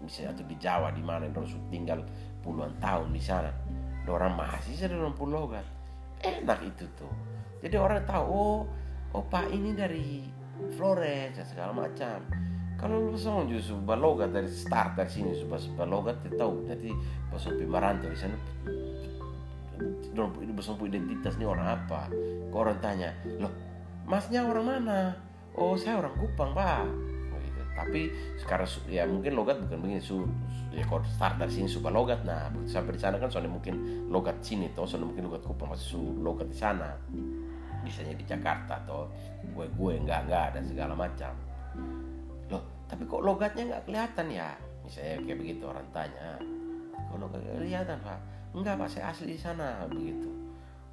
Misalnya 0.00 0.36
atau 0.36 0.44
di 0.44 0.56
Jawa 0.60 0.88
di 0.92 1.00
mana 1.04 1.28
orang 1.28 1.68
tinggal 1.68 2.00
puluhan 2.40 2.72
tahun 2.80 3.12
di 3.12 3.20
sana. 3.20 3.52
Orang 4.04 4.36
masih 4.36 4.76
sudah 4.76 5.00
orang 5.00 5.16
pulau 5.16 5.48
kan. 5.48 5.64
Enak 6.24 6.60
itu 6.64 6.88
tuh 6.96 7.34
jadi 7.64 7.80
orang 7.80 8.04
tahu 8.04 8.24
oh 8.28 8.60
oh 9.14 9.24
ini 9.50 9.70
dari 9.72 10.26
Flores 10.74 11.34
dan 11.38 11.46
segala 11.46 11.72
macam. 11.74 12.22
Kalau 12.74 13.10
lu 13.10 13.14
sama 13.14 13.46
justru 13.46 13.78
balogat 13.78 14.34
dari 14.34 14.50
start 14.50 14.98
dari 14.98 15.10
sini 15.10 15.30
supaya 15.38 15.62
balogat 15.78 16.18
kita 16.26 16.42
tahu. 16.42 16.66
Jadi 16.66 16.90
pas 17.30 17.38
sampai 17.38 17.66
merantau 17.66 18.10
di 18.10 18.18
sana 18.18 18.36
ini 20.14 20.52
bersama 20.54 20.86
identitas 20.86 21.34
ini 21.38 21.46
orang 21.46 21.66
apa? 21.70 22.10
Kok 22.50 22.58
orang 22.58 22.78
tanya 22.78 23.10
loh 23.38 23.50
masnya 24.06 24.46
orang 24.46 24.66
mana? 24.66 25.14
Oh 25.54 25.78
saya 25.78 26.02
orang 26.02 26.14
Kupang 26.18 26.54
pak. 26.54 26.86
Oh, 27.30 27.38
gitu. 27.42 27.62
tapi 27.74 28.00
sekarang 28.38 28.66
ya 28.86 29.06
mungkin 29.06 29.34
logat 29.34 29.58
bukan 29.62 29.78
begini 29.82 30.02
su, 30.02 30.26
ya 30.70 30.86
kalau 30.86 31.02
start 31.06 31.38
dari 31.42 31.50
sini 31.50 31.66
supaya 31.70 31.94
logat. 31.94 32.22
Nah 32.26 32.50
sampai 32.66 32.94
di 32.94 33.00
sana 33.02 33.18
kan 33.18 33.30
soalnya 33.30 33.54
mungkin 33.54 34.06
logat 34.10 34.42
sini 34.42 34.70
toh 34.74 34.86
soalnya 34.86 35.10
mungkin 35.14 35.30
logat 35.30 35.42
Kupang 35.46 35.74
masih 35.74 35.98
su 35.98 36.02
logat 36.22 36.50
di 36.50 36.58
sana 36.58 36.94
misalnya 37.84 38.16
di 38.16 38.24
Jakarta 38.24 38.80
atau 38.82 39.06
gue 39.44 39.66
gue 39.68 39.92
enggak 40.00 40.24
enggak 40.26 40.48
dan 40.56 40.64
segala 40.64 40.96
macam 40.96 41.32
loh 42.48 42.64
tapi 42.88 43.04
kok 43.04 43.20
logatnya 43.20 43.62
nggak 43.68 43.84
kelihatan 43.84 44.26
ya 44.32 44.50
misalnya 44.82 45.20
kayak 45.22 45.38
begitu 45.38 45.64
orang 45.68 45.88
tanya 45.92 46.28
kok 46.96 47.18
logatnya 47.20 47.52
kelihatan 47.60 47.96
pak 48.00 48.18
enggak 48.56 48.74
pak 48.80 48.88
saya 48.88 49.04
asli 49.12 49.36
di 49.36 49.38
sana 49.38 49.84
begitu 49.86 50.30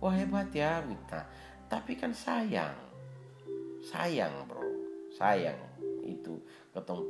wah 0.04 0.12
hebat 0.12 0.52
ya 0.52 0.84
kita 0.84 1.22
tapi 1.72 1.96
kan 1.96 2.12
sayang 2.12 2.76
sayang 3.82 4.46
bro 4.46 4.62
sayang 5.16 5.58
itu 6.04 6.36
ketong 6.76 7.08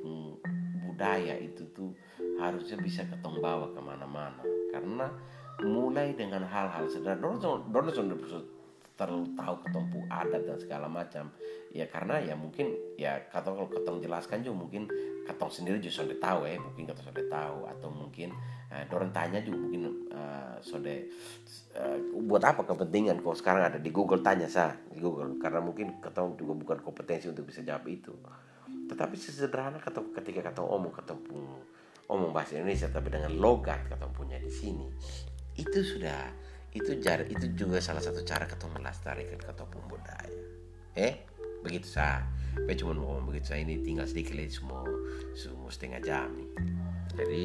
budaya 0.85 1.35
itu 1.41 1.65
tuh 1.73 1.89
harusnya 2.37 2.77
bisa 2.77 3.01
ketong 3.09 3.41
bawa 3.41 3.69
ke 3.73 3.81
mana-mana 3.81 4.43
karena 4.69 5.07
mulai 5.61 6.13
dengan 6.17 6.41
hal-hal 6.45 6.89
sederhana 6.89 7.37
dorong 7.37 7.69
dorong 7.69 8.49
terlalu 9.01 9.33
tahu 9.33 9.55
ketompu 9.65 9.99
adat 10.05 10.45
dan 10.45 10.57
segala 10.61 10.85
macam. 10.85 11.33
Ya 11.73 11.89
karena 11.89 12.21
ya 12.21 12.37
mungkin 12.37 12.77
ya 13.01 13.17
kata 13.33 13.49
kalau 13.49 13.65
ketong 13.65 13.97
jelaskan 13.97 14.45
juga 14.45 14.61
mungkin 14.61 14.85
ketong 15.25 15.49
sendiri 15.49 15.81
juga 15.81 16.05
sudah 16.05 16.17
tahu 16.21 16.39
ya 16.45 16.61
mungkin 16.61 16.83
ketong 16.85 17.09
sudah 17.09 17.27
tahu 17.31 17.57
atau 17.65 17.89
mungkin 17.89 18.29
uh, 18.69 18.83
dorong 18.85 19.09
tanya 19.09 19.41
juga 19.41 19.57
mungkin 19.57 19.81
uh, 20.13 20.61
sudah 20.61 20.97
uh, 21.81 21.97
buat 22.29 22.43
apa 22.45 22.61
kepentingan 22.61 23.25
kok 23.25 23.41
sekarang 23.41 23.65
ada 23.65 23.81
di 23.81 23.89
Google 23.89 24.21
tanya 24.21 24.45
sah 24.45 24.77
di 24.93 25.01
Google. 25.01 25.41
Karena 25.41 25.65
mungkin 25.65 25.97
ketong 25.97 26.37
juga 26.37 26.53
bukan 26.53 26.77
kompetensi 26.85 27.25
untuk 27.25 27.49
bisa 27.49 27.65
jawab 27.65 27.89
itu. 27.89 28.13
Tetapi 28.85 29.17
sesederhana 29.17 29.81
ketong 29.81 30.13
ketika 30.13 30.53
ketong 30.53 30.69
omong 30.69 30.93
ketong 30.93 31.25
omong 32.11 32.31
bahasa 32.35 32.59
Indonesia 32.59 32.91
tapi 32.91 33.09
dengan 33.09 33.33
logat 33.39 33.87
ketong 33.87 34.11
punya 34.11 34.35
di 34.37 34.51
sini 34.51 34.83
itu 35.55 35.79
sudah 35.83 36.31
itu 36.71 36.91
jar 37.03 37.27
itu 37.27 37.51
juga 37.53 37.83
salah 37.83 37.99
satu 37.99 38.23
cara 38.23 38.47
ketemu 38.47 38.79
melestarikan 38.79 39.39
ketopung 39.39 39.83
budaya 39.91 40.41
eh 40.95 41.27
begitu 41.61 41.87
sah 41.87 42.25
saya 42.51 42.75
cuma 42.75 42.97
mau 42.97 43.15
ngomong 43.15 43.31
begitu 43.31 43.55
sah 43.55 43.59
ini 43.59 43.79
tinggal 43.79 44.03
sedikit 44.03 44.35
lagi 44.35 44.51
semua 44.51 44.83
semua 45.35 45.69
setengah 45.71 46.01
jam 46.03 46.27
nih. 46.35 46.49
Jadi 47.15 47.43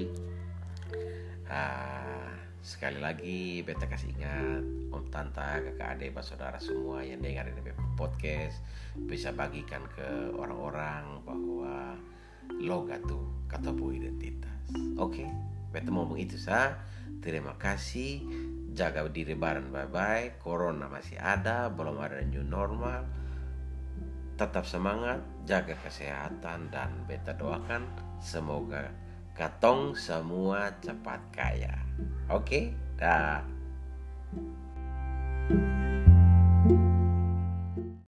uh, 1.47 2.31
sekali 2.63 2.99
lagi 2.99 3.63
beta 3.63 3.87
kasih 3.87 4.11
ingat 4.19 4.63
om 4.91 5.07
tanta 5.15 5.63
kakak 5.63 5.99
adik 5.99 6.19
saudara 6.27 6.59
semua 6.59 7.07
yang 7.07 7.23
dengar 7.23 7.47
ini 7.47 7.71
podcast 7.95 8.59
bisa 9.07 9.31
bagikan 9.31 9.87
ke 9.95 10.35
orang-orang 10.35 11.23
bahwa 11.23 11.95
logat 12.59 13.03
tuh 13.07 13.23
kata 13.47 13.71
identitas. 13.95 14.75
Oke 14.99 15.23
okay? 15.23 15.29
beta 15.71 15.95
ngomong 15.95 16.19
itu 16.19 16.35
sah 16.35 16.75
terima 17.23 17.55
kasih 17.55 18.27
jaga 18.77 19.09
diri 19.09 19.33
bareng 19.33 19.73
bye 19.73 20.37
corona 20.37 20.87
masih 20.93 21.17
ada 21.17 21.73
belum 21.73 21.97
ada 21.97 22.21
new 22.21 22.45
normal 22.45 23.09
tetap 24.37 24.69
semangat 24.69 25.25
jaga 25.49 25.73
kesehatan 25.81 26.69
dan 26.69 26.93
beta 27.09 27.33
doakan 27.33 27.89
semoga 28.21 28.93
katong 29.37 29.93
semua 29.93 30.73
cepat 30.81 31.21
kaya. 31.29 31.77
Oke, 32.33 32.41
okay? 32.41 32.65
dah. 32.97 33.45